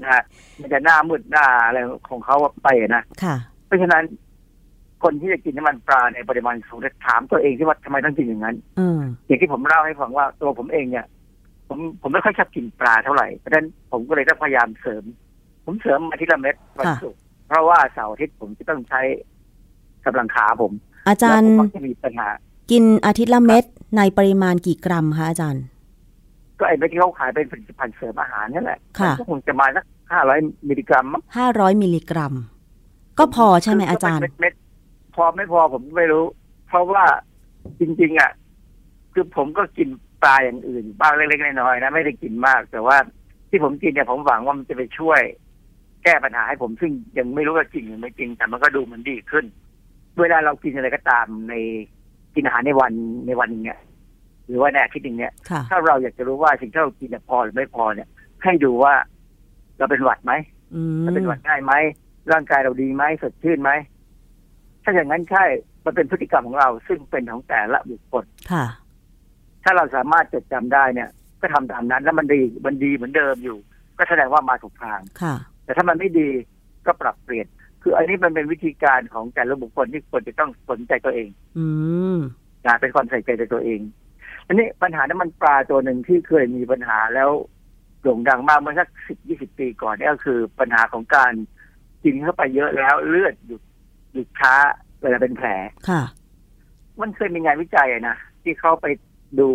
[0.03, 0.24] นะฮะ
[0.61, 4.03] มันจะหน้ามืดหน้าอะไรของเขาไปนะค่ะเพราะฉะนั้น
[5.03, 11.05] คนที่จะกินน้ำมันปลาในปริมาณสูงเนี่ยถามตัวเองที่ว่าทำไมต้องกินอย่างนั้นอืมอย่างที่ผมเล่าให้ฟังว่าตัวผมเองเนี่ย
[11.67, 15.03] ผมผมไม่ค่อยชอบกินปลาเท่าไหร่เพราะฉะนั้นผมก็เลยต้องพยายามเสริม
[15.66, 19.01] ผมเสริมอาทิตย์ละเม็ดวันค่ะศุกร์เพราะว่าเสาร์อาทิตย์ผมจะต้องใช้
[20.05, 20.72] กำลังขาผม
[21.07, 22.30] อาจารย์แล้วผมก็จะมีปัญหา
[22.72, 23.64] กินอาทิตย์ละเม็ด
[23.97, 25.64] ในปริมาณกี่กรัมคะอาจารย์
[26.59, 30.39] ก็ไอ้เม็ดที่เขาขายเป็นผลิตภัณฑ์เสริมอาหารนั่นแหละค่ะมันก็คงจะมาสักห้าร้อย
[30.70, 32.34] มิลลิกรัมมั้งห้าร้อยมิลลิกรัม
[33.20, 34.53] ก็พอใช่ไหมอาจารย์เม็ดเม็ด
[35.16, 36.24] พอไม่พอผมไม่รู้
[36.68, 37.03] เพราะว่า
[37.80, 38.32] จริง ๆ อะ
[39.14, 39.88] คือผมก็กิน
[40.24, 42.97] ปลาอย่างอื่นบ้างเล็กๆน้อยๆนะไม่ได้กินมาก แต่ว่า
[43.49, 45.22] ที่ผมกินเนี่ยผมหวังว่ามันจะไปช่วย
[46.03, 49.45] แก้ปัญหาให้ผมซึ่งยังไม่รู้ว่าจริงหรือไม่จริง แต่มันก็ดูเหมันดีขึ้น
[50.19, 51.53] เวลาเรากินอะไรก็ตามใน
[52.35, 52.93] กินอาหารในวัน
[53.27, 53.79] ในวันหนึงเนี่ย
[54.47, 58.07] หรือว่าในอาทิตย์หนึ่งเนี่ยค่ะถ้าเราอยากจะรู้ว่าสิ่งที่เรากินเนี่ยพอหรือไม่พอเนี่ย
[58.43, 58.93] ให้ดูว่า
[59.77, 60.33] เราเป็นหวัดไหม
[60.73, 61.73] อืมเราเป็นหวัดง่ายไหม
[62.31, 63.71] ร่างกายเราดีไหมสดชื่นไหม
[64.83, 65.43] ถ้าอย่างนั้นใช่
[65.85, 68.65] มันเป็นพฤติกรรมของเรา ซึ่งเป็นของแต่ละบุคคลค่ะ
[69.63, 71.09] ถ้าเราสามารถจดจำได้เนี่ย
[71.41, 73.57] ก็ทำตามนั้น แล้วมันดีมันดีเหมือนเดิมอยู่
[73.97, 75.35] ก็แสดงว่ามาถูกทางค่ะ
[75.72, 76.30] แต่ถ้ามันไม่ดี
[76.86, 77.47] ก็ปรับเปลี่ยน
[77.82, 81.65] คืออันนี้มันเป็นวิธีการของแต่ละบุคคลที่ควรจะต้องสนใจตัวเอง อื
[82.15, 82.17] ม
[82.65, 83.80] นะเป็นความใส่ใจในตัวเอง
[84.47, 87.30] อันนี้ปัญหาน้ำมันปลาตัวหนึ่งที่เคยมีปัญหาแล้ว
[88.01, 91.34] โด่งดังมากเมื่อสักสิบยี่สิบปีก่อนเนี่ยก็คือปัญหาของการ
[92.03, 93.61] กินเข้าไปเยอะแล้วเลือดหยุด
[94.13, 94.53] หยุดช้า
[95.01, 95.47] เวลาเป็นแผล
[95.89, 96.03] ค่ะ
[97.01, 98.86] มันเคยมีงานวิจัยอะนะที่เขาไป
[99.39, 99.49] ดู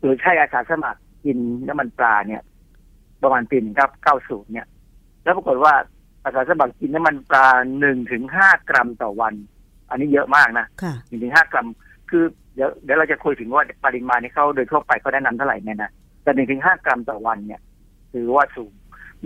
[0.00, 1.38] หรือใช้อาสาสมัครกิน
[1.68, 2.42] น้ำมันปลาเนี่ย
[3.22, 4.66] ประมาณปีหนึ่งครับเก้าศูนย์เนี่ย
[5.28, 5.74] แล้วปรากฏว่า
[6.24, 7.48] อาสาสมัครกินน้ำมันปลา
[7.80, 9.34] หนึ่งถึงห้ากรัมต่อวัน
[9.90, 11.68] อันนี้เยอะมากนะค่ะหนึ่งถึงห้ากรัม
[12.10, 12.24] คือ
[12.54, 15.90] เดี๋ยวเดี๋ยวเราจะคุยถึงว่าปริมาณที่เขาโดยทั่วไปเขาแนะนำเท่าไหร่เนี่ยนะ
[16.22, 17.60] แต่หนึ่งถึงห้ากรัมต่อวันเนี่ย
[18.12, 18.72] ถือว่าสูง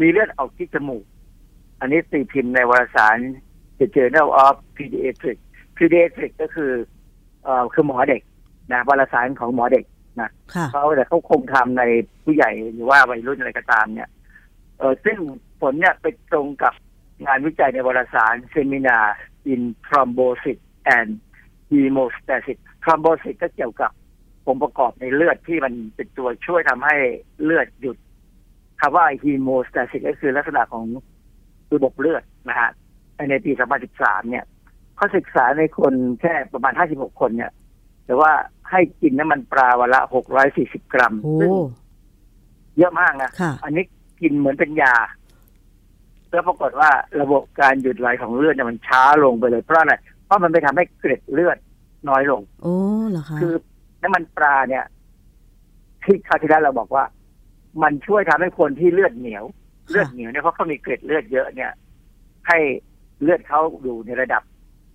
[0.00, 1.04] มีเลือดออกที่จมูก
[1.80, 3.18] อันนี้ตีพิมพ์ในวารสาร
[3.78, 5.42] The Journal of Pediatrics
[5.76, 6.72] Pediatrics ก็คือ
[7.44, 8.22] เอ่อคือหมอเด็ก
[8.72, 9.84] นะวารสารของหมอเด็ก
[10.20, 11.82] นะค่ะเขาแต่เขาคงทำใน
[12.24, 14.08] ผู้ใหญ่หรือว่าวัยรุ่นอะไรก็ตามเนี่ย
[14.78, 15.18] เออซึ่ง
[15.62, 16.74] ผลเนี่ยไปตรงกับ
[17.26, 19.06] งานวิจัยในวารสาร Seminar
[19.52, 20.58] in Thrombosis
[20.96, 21.10] and
[21.70, 23.90] Hemostasis Thrombosis ก็เกี่ยวกับ
[24.46, 26.96] องค์ประกอบในเลือดที่มันเป็นตัวช่วยทำให้
[27.42, 27.96] เลือดหยุด
[28.80, 30.84] คำว่า Hemostasis ก็คือลักษณะของ
[31.74, 32.70] ระบบเลือดนะฮะ
[33.30, 33.52] ในปี
[33.90, 34.44] 2013 เนี่ย
[34.96, 37.52] เขาศึกษาในคนแค่ประมาณ 56 คนเนี่ย
[38.06, 38.32] แต่ว่า
[38.70, 40.00] ให้กินน้ำมันปลาวันละ
[40.46, 41.50] 640 กรัมโอ้ซึ่ง
[42.78, 43.84] เยอะมากนะค่ะอันนี้
[44.20, 44.94] กินเหมือนเป็นยา
[46.32, 51.58] แล้วปรากฏว่าระบบการหยุดไหลของเลือดเนี่ยมันช้าลงไปเลยเพราะอะไรเพราะมันไปทำให้เกล็ดเลือด
[52.08, 52.74] น้อยลงโอ้
[53.10, 53.54] เหรอคะคือ
[54.02, 54.84] น้ำมันปลาเนี่ย
[56.04, 57.04] ที่คราวที่แล้วเราบอกว่า
[57.82, 59.44] มันช่วยทำให้คนที่เลือดเหนียว
[59.90, 61.70] เลือดเหนียวเนี่ยเพราะเขามีเกล็ดเลือดเยอะเนี่ย
[62.48, 62.58] ให้
[63.22, 64.42] เลือดเขาอยู่ในระดับ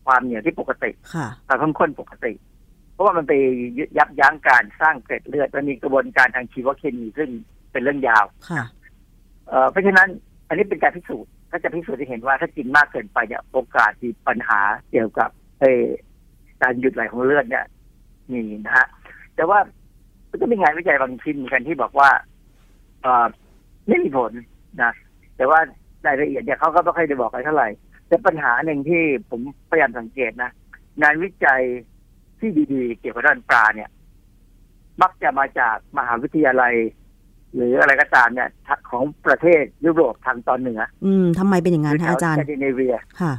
[0.06, 2.34] ความเหนียวที่ปกติค่ะความเข้มข้นปกติ
[2.94, 3.34] เพราะว่ามันไป
[3.98, 7.30] ยับยั้งการสร้างเกล็ดเลือดมันมีกระบวนการทางชีวเคมีซึ่ง
[7.72, 8.64] เป็นเรื่องยาวค่ะ
[9.48, 10.10] เอ่อเพราะฉะนั้น
[10.48, 14.60] อันนี้เป็นการพิสูจน์ถ้าจะพิสูจน์ที่เห็นว่าถ้ากินมากเกินไปเนี่ยโอกาสมีปัญหา
[14.92, 15.30] เกี่ยวกับ
[15.60, 15.66] เอ
[16.62, 17.66] การหยุดไหลของเลือดเนี่ย
[18.32, 18.88] มีนะฮะ
[19.36, 19.60] แต่ว่า
[20.42, 22.10] ก็มีงานวิจัยบางชิ้นเหมือนกันที่บอกว่า
[23.02, 23.08] เอ
[23.88, 24.32] ไม่มีผล
[24.84, 24.92] นะ
[25.38, 25.60] แต่ว่า
[26.06, 27.70] รายละเอียดเนี่ยเขาก็ไม่ค่อยได้บอกอะไรเท่าไหร่
[28.08, 30.52] แต่ปัญหาหนึ่งที่ผมพยายามสังเกตนะ
[31.02, 31.62] งานวิจัย
[32.40, 33.90] ที่ดีๆ เกี่ยวกับด้านปลาเนี่ย
[35.02, 36.76] มักจะมาจากมหาวิทยาลัย
[37.58, 43.34] หรืออะไรก็ตามเนี่ยทะของประเทศยุโรปทางตอนเหนือ อืมทำไมเป็นอย่างหนั้นรือคะแถวอาจารสย์แกนดิเนเวียค่ะ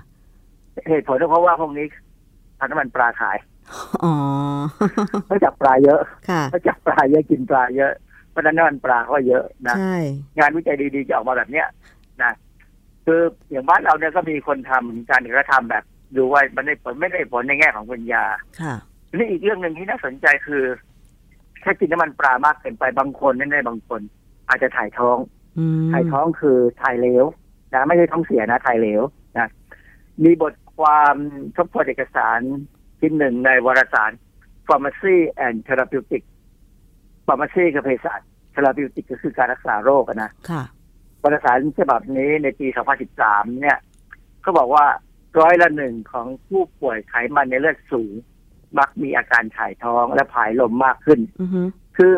[0.89, 1.87] เหตุผลก็เพราะว่าพวกนี้
[2.59, 3.37] ทานน้ำมันปลาขาย
[4.05, 4.15] อ๋อ
[5.27, 7.93] เขาจับปลาเยอะค่ะเขาจับปลาเยอะกินปลาเยอะ
[8.31, 9.97] เพราะฉะนั้นน้ำมันปลาก็เยอะนะใช่
[10.39, 11.67] งานวิจัยดีๆจะออกมาแบบเนี้ย
[12.23, 12.33] นะ
[13.07, 15.85] คืออย่างบ้านเราเนี่ยก็มีคนทำการกระทำแบบ
[16.17, 18.25] ดูว่ามันได้ผลไม่ได้ผลในแง่ของปัญญา
[18.61, 18.75] ค่ะ
[19.09, 20.63] ทีนี่อีกเรื่องหนึ่งที่น่าสนใจคือ
[21.65, 24.01] ถ้ากินน้ำมันปลามากเกินไปบางคนแน่ๆบางคน
[24.49, 25.19] อาจจะถ่ายท้อง
[25.59, 27.25] อืมถ่ายท้องคือถ่ายเหลว
[27.75, 29.03] นะไม่ใช่ท้องเสียนะถ่ายเหลว
[29.39, 29.49] นะ
[30.25, 31.15] มีบทความ
[31.57, 32.41] ทบทวนเอกสาร
[33.01, 34.13] ชิ้นหนึ่งในวารสาร
[34.67, 36.23] Pharmacy and Therapeutic
[37.27, 38.21] Pharmacy คือเภสัช
[38.55, 40.63] Therapeutic ก็คือการรักษาโรคอะนะค่ะ
[41.23, 42.67] วารสารฉบับนี้ในปี
[43.15, 43.79] 2013 เนี่ย
[44.43, 44.87] เขาบอกว่า
[45.41, 48.13] ร้อยละหนึ่งของผู้ป่วยไขมันในเลือดสูง
[48.79, 51.63] มักมีอาการถ่ายท้องและผายลมมากขึ้นอือฮึ
[51.97, 52.13] คือ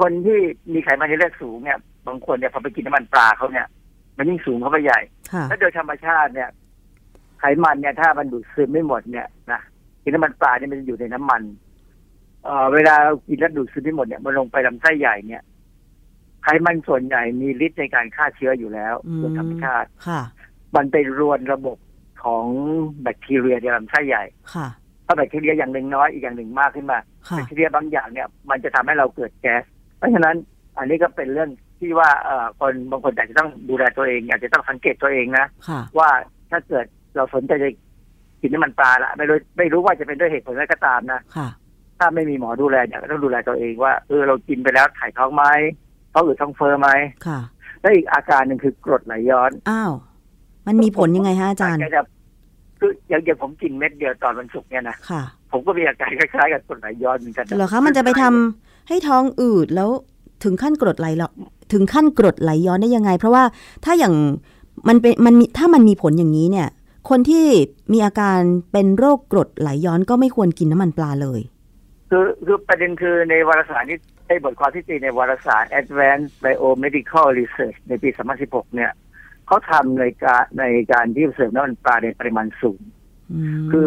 [0.00, 0.40] คนที่
[0.72, 3.66] มีไขมันในเลือดสูงเนี่ยบางคนเนี่ยพอไปกินน้ำมันปลาเขาเนี่ย
[4.16, 5.00] มันยิ่งสูงเข้าไปใหญ่
[5.32, 6.48] ค่ะและโดยธรรมชาติเนี่ย
[7.40, 9.60] ไขมันเนี่ย ถ้ามันดูดซึมไม่หมดเนี่ยนะ
[10.02, 11.42] กินน้ำมันปลาเนี่ยมันจะอยู่ในน้ำมัน
[12.44, 15.42] เอ่อเวลาเรากินแล้วดูดซึมไม่หมดเนี่ยมันลงไปลำไส้ใหญ่เนี่ย
[16.42, 20.20] ไขมันส่วนใหญ่มีฤทธิ์ในการฆ่าเชื้ออยู่แล้วอืมโดยธรรมชาติค่ะ
[20.76, 21.78] มันไปรวนระบบ
[22.24, 22.46] ของ
[23.02, 24.68] แบคทีเรียในลำไส้ใหญ่ค่ะ
[25.10, 26.98] ถ้าแบคทีเรียอย่างหนึ่งน้อยอีกอย่างหนึ่งมากขึ้นมา
[27.28, 29.62] ค่ะแบคทีเรียบางอย่างเนี่ยมันจะทำให้เราเกิดแก๊ส
[29.98, 30.36] เพราะฉะนั้น
[30.78, 31.50] อันนี้ก็เป็นเรื่อง
[31.80, 36.08] ที่ว่าเอ่อคนบางคนอาจจะต้องดูแลตัวเองอาจจะต้องสังเกตตัวเองนะค่ะว่า
[36.50, 36.86] ถ้าเกิด
[37.16, 37.70] เราสนใจจะ
[38.40, 41.48] กินน้ำมันปลาละไม่รู้ไม่รู้ว่าจะเป็นด้วยเหตุผลอะไรก็ตามนะค่ะ
[41.98, 45.44] ถ้าไม่มีหมอดูแลเนี่ยก็ต้องดูแลตัวเองว่าเออเรากินไปแล้วถ่ายท้องไหม
[46.12, 46.88] ท้องอืดท้องเฟ้อไหม
[47.26, 47.40] ค่ะ
[47.80, 49.92] และอีกอาการหนึ่งคือกรดไหลย้อนอ้าว
[50.66, 52.02] มันมีผลยังไงฮะอาจารย์แกจะ
[52.80, 55.22] คืออย่างอย่างผมกินเม็ดเดียวตอนวันศุกร์เนี่ยนะค่ะ
[55.52, 59.90] ผมก็มีอาการคล้ายๆกับกรดไหลย้อนเหมือนกันเหรอคะมันจะไปทำให้ท้องอืดแล้ว
[60.44, 61.30] ถึงขั้นกรดไหลหรอ
[61.72, 63.44] ถึงขั้นกรดไหลย้อนได้ยังไง เพราะว่า
[63.84, 64.14] ถ้าอย่าง
[64.88, 66.68] มันเป็นมันมีถ้ามันมีผลอย่างนี้เนี่ย
[67.10, 67.44] คนที่
[67.92, 68.38] มีอาการ
[68.72, 71.40] เป็นโรคกรดไหลย้อนก็ไม่ควรกินน้ำมันปลาเลย
[72.10, 73.98] คือคือประเด็นคือในวารสารนี้
[74.28, 78.08] ในบทความที่ตีในวารสาร Advanced Biomedical Research ในปี
[78.42, 78.90] 2016 เนี่ย
[79.48, 82.80] เขาทำในการในการที่เสริมน้ำมันปลาในปริมาณสูง
[83.70, 83.84] คือ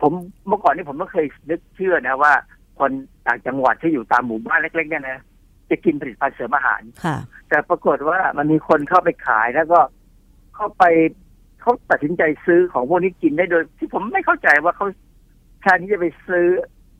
[0.00, 0.12] ผม
[0.48, 2.32] เมื่อก่อนนี้ผมไม่เคยนึกเชื่อนะว่า
[2.78, 2.90] คน
[3.26, 5.20] ต่างจังหวัดที่อยู่ตามหมู่บ้านเล็กๆเนี่ยนะ
[5.70, 7.16] จะกินผลิตภัณฑ์เสริมอาหารค่ะ
[7.48, 9.80] แต่ปรากฏว่ามันมีคนเข้าไปขายแล้วก็
[10.54, 10.84] เข้าไป
[11.60, 14.86] เขาตัดสินใจซื้อของพวกนี้กินได้โดย ที่ผมไม่เข้าใจว่าเขา
[15.60, 16.46] แทนที่จะไปซื้อ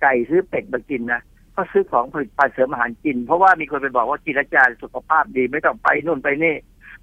[0.01, 1.21] ไก่ซื้อเป็ดมากินนะ
[1.53, 6.55] เขาซื้อของผลิตภัณฑ์เสริมอาหารกิน เพราะว่ามีคนไปบอกว่ากินแล้วจะสุขภาพดีไม่ต้องไปนู่นไปนี่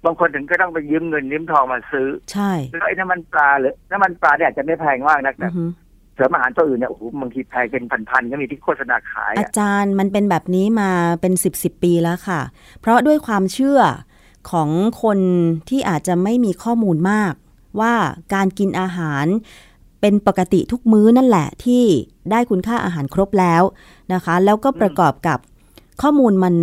[0.04, 5.64] บางคนถึงก็ต้องไปยืมเงินยืมทองมาซื้อ ใช่แล้วไอ้น้ำมันปลาหรือน้ำมันปลาเนี่ยอาจจะไม่แพงมากนะแต่อือฮึ
[6.14, 10.90] เสริมอาหารตัวอื่นเนี่ยโอ้โหบางทีแพงเป็นพันๆก็มีที่โฆษณาขาย อาอะจารย์มันเป็นแบบนี้มา
[11.20, 12.40] เป็น10บสปีแล้วค่ะ
[12.80, 13.80] เพราะด้วยความเชื่อ
[14.50, 14.68] ของ
[15.02, 15.18] คน
[15.68, 17.32] ที่อาจจะไม่มีข้อมูลมาก
[17.80, 17.94] ว่า
[18.34, 19.26] การกินอาหาร
[20.00, 21.84] เป็นปกติทุกมื้อนั่นแหละที่
[22.30, 23.62] ได้คุณค่าอาหารครบแล้ว
[24.12, 25.38] นะคะ แล้วก็ประกอบกับ
[26.02, 26.54] ข้อมูลมัน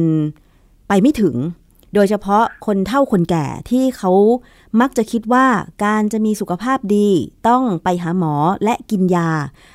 [0.87, 1.35] ไปไม่ถึง
[1.93, 4.11] โดยเฉพาะคนเฒ่าคนแก่ที่เขา
[4.81, 5.47] มักจะคิดว่า
[5.85, 7.09] การจะมีสุขภาพดี
[7.47, 9.29] ต้องไปหาหมอและกินยา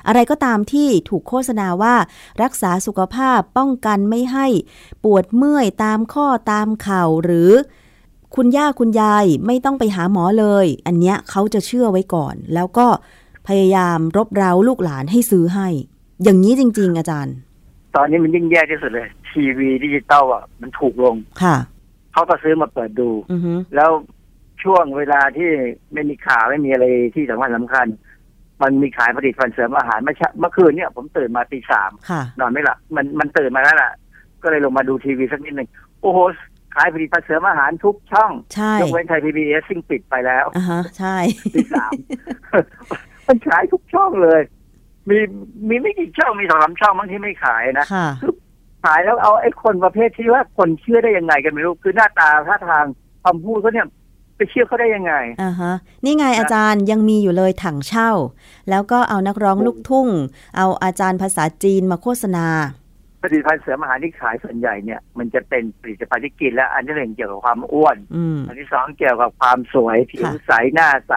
[0.07, 1.95] อะไรก็ตามที่ถูกโฆษณาว่า
[2.43, 4.47] รักษาสุขภาพป้องกันไม่ให้
[5.03, 7.51] ปวดเมื่อยตามข้อตามเข่าหรือ
[8.35, 12.87] คุณย่าคุณยายไม่ต้องไปหาหมอเลย อันเนี้ยเขาจะเชื่อไว้ก่อน แล้วก็
[13.47, 15.67] พยายามรบเร้าลูกหลานให้ซื้อให้
[16.23, 17.35] อย่างนี้จริง ๆ อาจารย์
[17.95, 21.57] ตอนนี้มันยิ่งแย่ที่สุดเลย ทีวีดิจิตอลอะมันถูกลงค่ะ
[22.13, 23.91] เขาก็ซื้อมาเปิดดู อือฮึแล้ว
[24.63, 25.49] ช่วงเวลาที่
[25.93, 26.85] ไม่มีข่าวไม่มีอะไร
[27.15, 27.87] ที่สำคัญสำคัญ
[28.61, 33.91] มันมีขายผลิตภัณฑ์เสริมอาหารเมื่อเช้าเมื่อคืนเนี่ยผมตื่นมาตีสามค่ะ นอนไม่หลับมันมันตื่นมาแล้วล่ะ
[34.43, 35.69] ก็เลยลงมาดูทีวีสักนิดหนึ่ง
[36.01, 36.19] โอ้โห
[36.75, 41.15] ขายผลิตภัณฑ์เสริมอาหารทุกช่องใช่ยกเว้นไทยพีบีเอสซึ่งปิดไปแล้วอ่าฮะใช่
[41.55, 41.91] ตีสาม
[43.27, 44.41] มันขายทุกช่องเลย
[45.09, 45.17] มี
[45.69, 48.07] มีไม่กี่ช่องมีสองสามช่องบางที่ไม่ขายนะ ค่ะ
[48.83, 52.85] ขายแล้วเอาไอ้คนประเภทที่ว่าคนเชื่อได้ยังไงกันไม่รู้คือหน้าตาท่าทาง
[53.23, 53.87] คำพูดเขาเนี่ย
[54.37, 55.73] ไปเชื่อเขาได้ยังไงอ่าฮะ
[56.05, 58.11] นี่ไงอาจารย์ยังมีอยู่เลยถังเช่า
[58.69, 60.07] แล้วก็เอานักร้องลูกทุ่ง
[60.57, 62.47] เอาอาจารย์ภาษาจีนมาโฆษณา
[63.23, 71.13] ผลิตภัณฑ์เสริมอาหารที่ขายส่วนใหญ่เนี่ยมันจะเป็นผลิตภัณฑ์ที่กินแล้วอันที่หนึ่งเกี่ยวกับความอ้วนอืมอันที่สองเกี่ยวกับความสวยผิวค่ะใสหน้าใส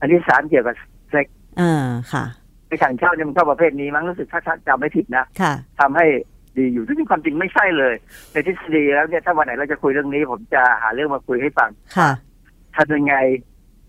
[0.00, 0.74] อันที่สามเกี่ยวกับ
[1.10, 1.26] เซ็ก
[1.60, 2.24] อ่าค่ะ
[2.66, 6.06] ไอ้ถังเช่าเนี่ยมันเข้าประเภทนี้มั้งรู้สึกถ้าจำไม่ผิดนะค่ะทำให้
[6.58, 7.94] ดีอยู่ซึ่งความจริงไม่ใช่เลย
[8.32, 12.10] ในทฤษฎีแล้วเนี่ยถ้าวันไหนเราจะคุยเรื่องนี้ ผมจะหาเรื่องมาคุยให้ฟังค่ะ
[12.76, 13.14] ทำยังไง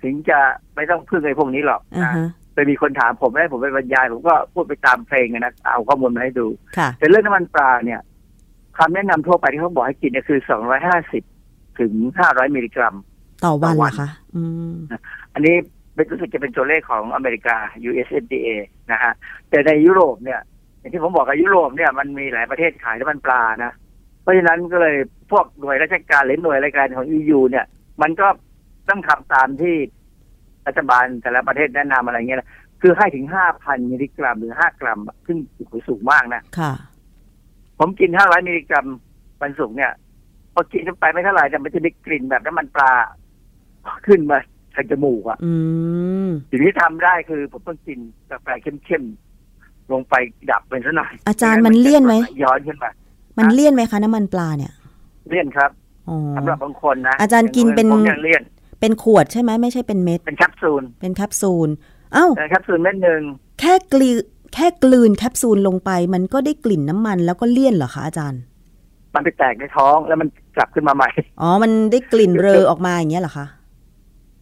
[0.03, 0.39] ถึงจะ
[0.76, 6.47] ไม่ต้องพึ่งไอ้พวกนี้หรอกอ่านะฮะไปมีคนถามผมให้ผมไปบรรยาย ผมก็พูดไปตามเพลงอะนะเอาข้อมูลมาให้ดู
[6.78, 8.01] ค่ะแต่เรื่องน้ำมันปลาเนี่ย
[8.78, 10.39] คำแนะนำทั่วไปที่เขาบอกให้กินเนี่ยคือ
[11.09, 11.93] 250ถึง
[12.26, 12.95] 500มิลลิกรัม
[13.45, 14.41] ต่อวันต่อเหวัรนอคะอื
[14.74, 14.76] ม
[15.34, 15.55] อันนี้
[15.95, 17.57] เป็นรู้สึกจะเป็นตัวเลขของอเมริกา
[17.89, 18.47] USFDA
[18.91, 19.14] นะฮะ
[19.49, 20.41] แต่ในยุโรปเนี่ย
[20.82, 23.72] อย่างที่ผมบอกกับยุโรปเนี่ยมันมีหลายประเทศขายน้ำมันปลานะ
[24.22, 24.96] เพราะฉะนั้นก็เลย
[25.32, 27.66] พวกหน่วยราชการหรือหน่วยรายการของ EU เนี่ย
[28.02, 28.28] มันก็
[28.90, 29.76] ต้องทำตามที่
[30.68, 32.50] รัฐบาลแต่ละประเทศแนะนำอะไรเงี้ยนะ
[32.82, 33.26] คือให้ถึง
[33.58, 35.38] 5,000มิลลิกรัมหรือ5กรัมซึ่ง
[35.88, 36.74] สูงมากนะค่ะ
[37.80, 38.86] ผมกิน500มิลลิกรัม
[39.42, 39.92] วันศุกร์เนี่ย
[40.54, 42.94] พอกินเข้าไปไม่เท่าไหร่แต่มันจะมีกลิ่นแบบน้ำมันปลา
[44.08, 44.38] ขึ้นมา
[44.76, 45.54] ทางจมูกอะอื
[46.28, 49.31] มสิ่งที่ทำได้คือผมต้องกินกาแฟเข้มๆ
[49.92, 50.16] ลงไป
[50.52, 52.90] ดับเป็นซะหน่อยอาจารย์มันเลี่ยนไหมย้อนขึ้นมา
[53.38, 54.72] มันเลี่ยนไหมคะน้ำมันปลาเนี่ย
[55.30, 55.72] เลี่ยนครับ
[56.10, 58.42] อ๋อสำหรับบางคนนะอาจารย์กินเป็นผมยังเลี่ยน
[58.80, 61.70] เป็นขวดใช่ไหมไม่ใช่เป็นเม็ด เป็นแคปซูลเป็นแคปซูล
[62.14, 63.22] เอ้าเป็นแคปซูลเม็ดหนึ่ง
[63.60, 64.18] แค่กลืน
[64.54, 68.42] แค่กลืนแคปซูลลงไป มันก็ได้กลิ่นน้ำมันแล้วก็เลี่ยนเหรอคะอาจารย์
[69.16, 71.10] มันไปแตกในท้องแล้วมันกลับขึ้นมาใหม่
[71.42, 73.46] อ๋อมันได้กลิ่นเรอออกมาอย่างเงี้ยเหรอคะ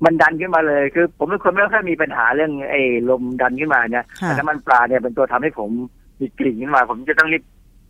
[0.06, 5.70] มันดันขึ้นมาเลย คือ ผมเป็นคนไม่ค่อยมีปัญหาเรื่องไอ้ลมดันขึ้นมาเนี่ยค่ะแต่น้ำมันปลาเนี่ยเป็นตัวทำให้ผม
[6.20, 7.44] มีกลิ่นขึ้นมา ผมจะต้องรีบ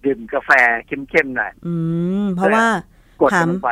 [0.06, 0.52] ดื่มกาแฟ
[0.88, 1.74] เข้มๆหน่อยอื
[2.24, 2.66] มเพราะว่า
[3.22, 3.72] กดถามลงไป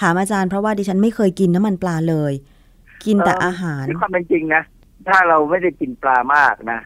[0.00, 2.32] ถามอาจารย์เพราะว่าดิฉันไม่เคยกินน้ำมันปลาเลย
[3.06, 4.62] กินแต่อาหารในความเป็นจริงนะ
[5.08, 6.80] ถ้าเราไม่ได้กินปลามากนะ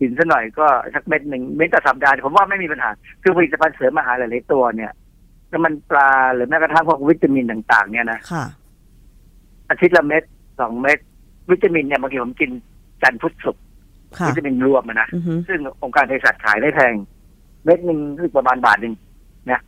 [0.00, 2.90] กินสักหน่อยก็สักเม็ดหนึ่งเม็ดต่อสัปดาห์ผมว่าไม่มีปัญหา
[3.22, 4.92] คือผลิตภัณฑ์เสริมอาหารหลายๆตัวเนี่ย
[5.52, 8.44] น้ำมันปลาหรือแม้กระทั่งพวกวิตามินต่าง ๆ เนี่ยนะค่ะ
[9.70, 10.22] อาทิตย์ละเม็ด
[10.60, 10.98] สองเม็ด
[11.50, 12.50] วิตามินเนี่ยบางทีผมกิน
[13.02, 13.62] จันทร์พุธศุกร์
[14.18, 16.94] ค่ะวิตามินรวมอะนะอือฮึซึ่งองค์การเภสัชขายได้แพง
[17.64, 18.94] เม็ดหนึ่งคือประมาณบาทหนึ่ง
[19.50, 19.60] นะ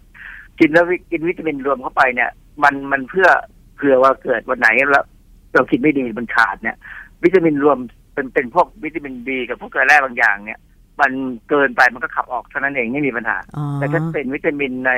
[0.58, 2.30] กินแล้ววิกินวิตามินรวมเข้าไปเนี่ย
[2.62, 3.28] มันมันเพื่อ
[3.76, 5.04] เผื่อว่าเกิดวันไหนแล้ว
[5.54, 6.76] เรากินไม่ดีมันขาดเนี่ย
[7.24, 7.78] วิตามินรวม
[8.14, 10.58] เป็นเป็นพวกวิตามินบีกับพวกเกลือแร่บางอย่างเนี่ย
[11.00, 11.12] มัน
[11.48, 14.92] เกินไปมันก็ขับออกเท่านั้นเองไม่มีปัญหาอ๋อแต่ถ้าเป็นวิตามินใน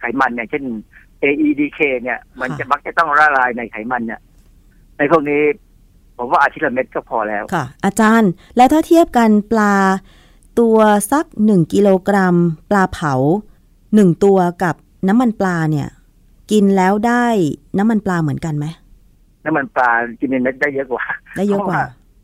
[0.00, 0.64] ไขมันเนี่ยเช่น
[1.22, 4.20] AEDK เนี่ย มันค่ะจะมักจะต้องละลายในไขมันเนี่ย
[5.02, 5.42] ในพวกนี้
[6.18, 9.74] ผมว่าอาทิตย์ละเม็ดก็พอแล้วค่ะ อาจารย์แล้วถ้าเทียบกันปลา
[10.60, 10.78] ตัว
[11.12, 12.36] สักหนึ่งกิโลกรัม
[12.70, 13.14] ปลาเผา
[13.94, 14.74] หนึ่งตัวกับ
[15.08, 15.88] น้ำมันปลาเนี่ย
[16.50, 17.26] กินแล้วได้
[17.78, 18.66] น้ำมันปลาเหมือนกันไหม
[19.44, 19.90] น้ำมันปลา
[20.20, 21.04] กินในเม็ดได้เยอะกว่า
[21.36, 21.80] ได้เยอะกว่า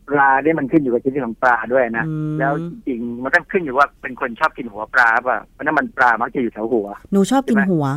[0.07, 7.87] เพรปลาเนี่ยมันขึ้นอยู่กับชนิดของปลาด้วยนะอืมแล้วจริงๆมันต้องขึ้นอยู่ว่าเป็นคนชอบกินหัวปลาป่ะเพราะน้ำมันปลามักจะอยู่แถวหัว หนูชอบกินใช่ไหมหัว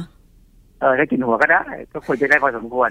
[0.82, 2.90] เออถ้ากินหัวก็ได้ ก็ควรจะได้พอสมควร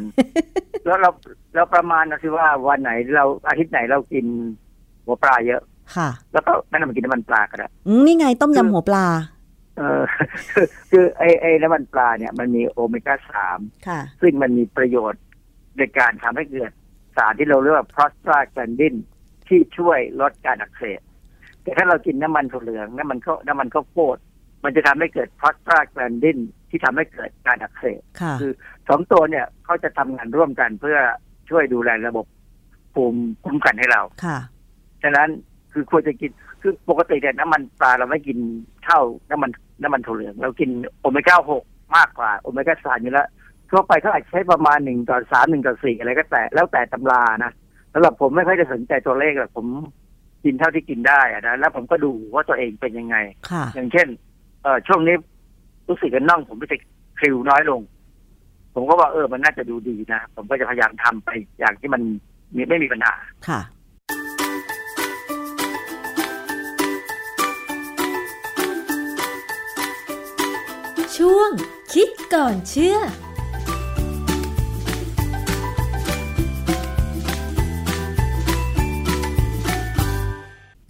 [0.85, 1.09] แล้วเรา
[1.55, 4.25] เราประมาณนะคือว่าวันไหนเราอาทิตย์ไหนเรากิน
[5.05, 5.61] หัวปลาเยอะ
[5.95, 9.05] ค่ะ แล้วก็นั่นมันกินน้ำมันปลาก็ได้อืมนี่ไงต้มยำหัวปลา
[9.77, 10.01] เออ
[10.51, 15.21] คือคือไอ้ไอ้น้ำมันปลาเนี่ยมันมีโอเมก้าสามค่ะซึ่งมันมีประโยชน์
[15.77, 16.71] ในการทำให้เกิด
[17.17, 18.95] สารที่เราเรียกว่า prostaglandin
[19.47, 21.01] ที่ช่วยลดการอักเสบ
[21.61, 24.17] แต่ถ้าเรากินน้ำมันถั่วเหลืองน้ำมันข้าวน้ำมันข้าวโพด
[24.63, 26.39] มันจะทำให้เกิด prostaglandin
[26.71, 28.51] ที่ทำให้เกิดการอักเสบค่ะคือ
[28.89, 30.97] สองตัวเนี่ยเขาจะทำงานร่วมกันเพื่อ
[31.49, 32.25] ช่วยดูแลระบบ
[32.93, 34.37] ภูมิคุ้มกันให้เราค่ะ
[35.03, 35.29] ฉะนั้น
[35.73, 38.37] คือควรจะกินคือปกติเนี่ยน้ำมันปลาเราไม่กิน
[38.85, 38.99] เท่า
[39.29, 39.51] น้ำมัน
[39.83, 40.69] น้ำมันถั่วเหลือง เรากิน
[41.01, 41.63] โอเมก้าหก
[41.97, 43.27] มากกว่าโอเมก้าสามอยู่แล้ว
[43.71, 47.51] ทั่วไปเขาอาจจะใช้ประมาณหนึ่งต่อสามหนึ่งต่อสี่อะไรก็แต่แล้วแต่ตำรานะ
[47.93, 49.67] สำหรับผมไม่ค่อยจะสนใจตัวเลขหรอกผม
[50.43, 53.15] กินเท่าที่กินได้อะนะแล้วผมก็ดูว่าตัวเองเป็นยังไง
[53.49, 54.07] ค่ะอย่างเช่น
[54.63, 55.15] เออช่วงนี้
[55.91, 56.81] รู้สึกกันน่องผมรู้สึก
[57.19, 57.81] คลิวน้อยลง
[58.73, 61.29] ผมก็ว่าเออมันน่าจะดูดีนะ ผมก็จะพยายามทำไป
[61.59, 62.01] อย่างที่มัน
[62.69, 63.13] ไม่มีปัญหา
[63.47, 63.61] ค่ะ
[71.17, 71.49] ช่วง
[71.93, 72.97] คิดก่อนเชื่อ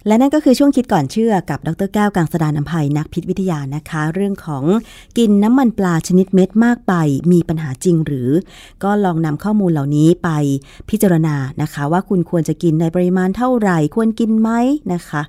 [0.06, 4.64] และนั่นก็คือช่วงคิดก่อนเชื่อกับดรแก้วกังสดานนภัยนักพิษวิทยานะคะ เรื่องของ
[5.18, 6.92] กินน้ำมันปลาชนิดเม็ดมากไป
[7.32, 8.30] มีปัญหาจริงหรือ
[8.82, 10.30] ก็ลองนำข้อมูลเหล่านี้ไป
[10.90, 14.50] พิจารณานะคะ ว่าคุณควรจะกินในปริมาณเท่าไหร่ควรกินไหม
[14.92, 15.22] นะคะ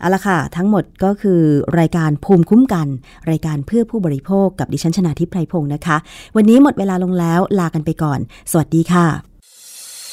[0.00, 1.40] เอาละค่ะ ทั้งหมดก็คือ
[1.78, 2.88] รายการภูมิคุ้มกัน
[3.30, 5.96] รายการเพื่อผู้บริโภคกับดิฉันชนาทิพไพรพงศ์นะคะ
[6.36, 9.33] วันนี้หมดเวลาลงแล้วลากันไปก่อน สวัสดีค่ะ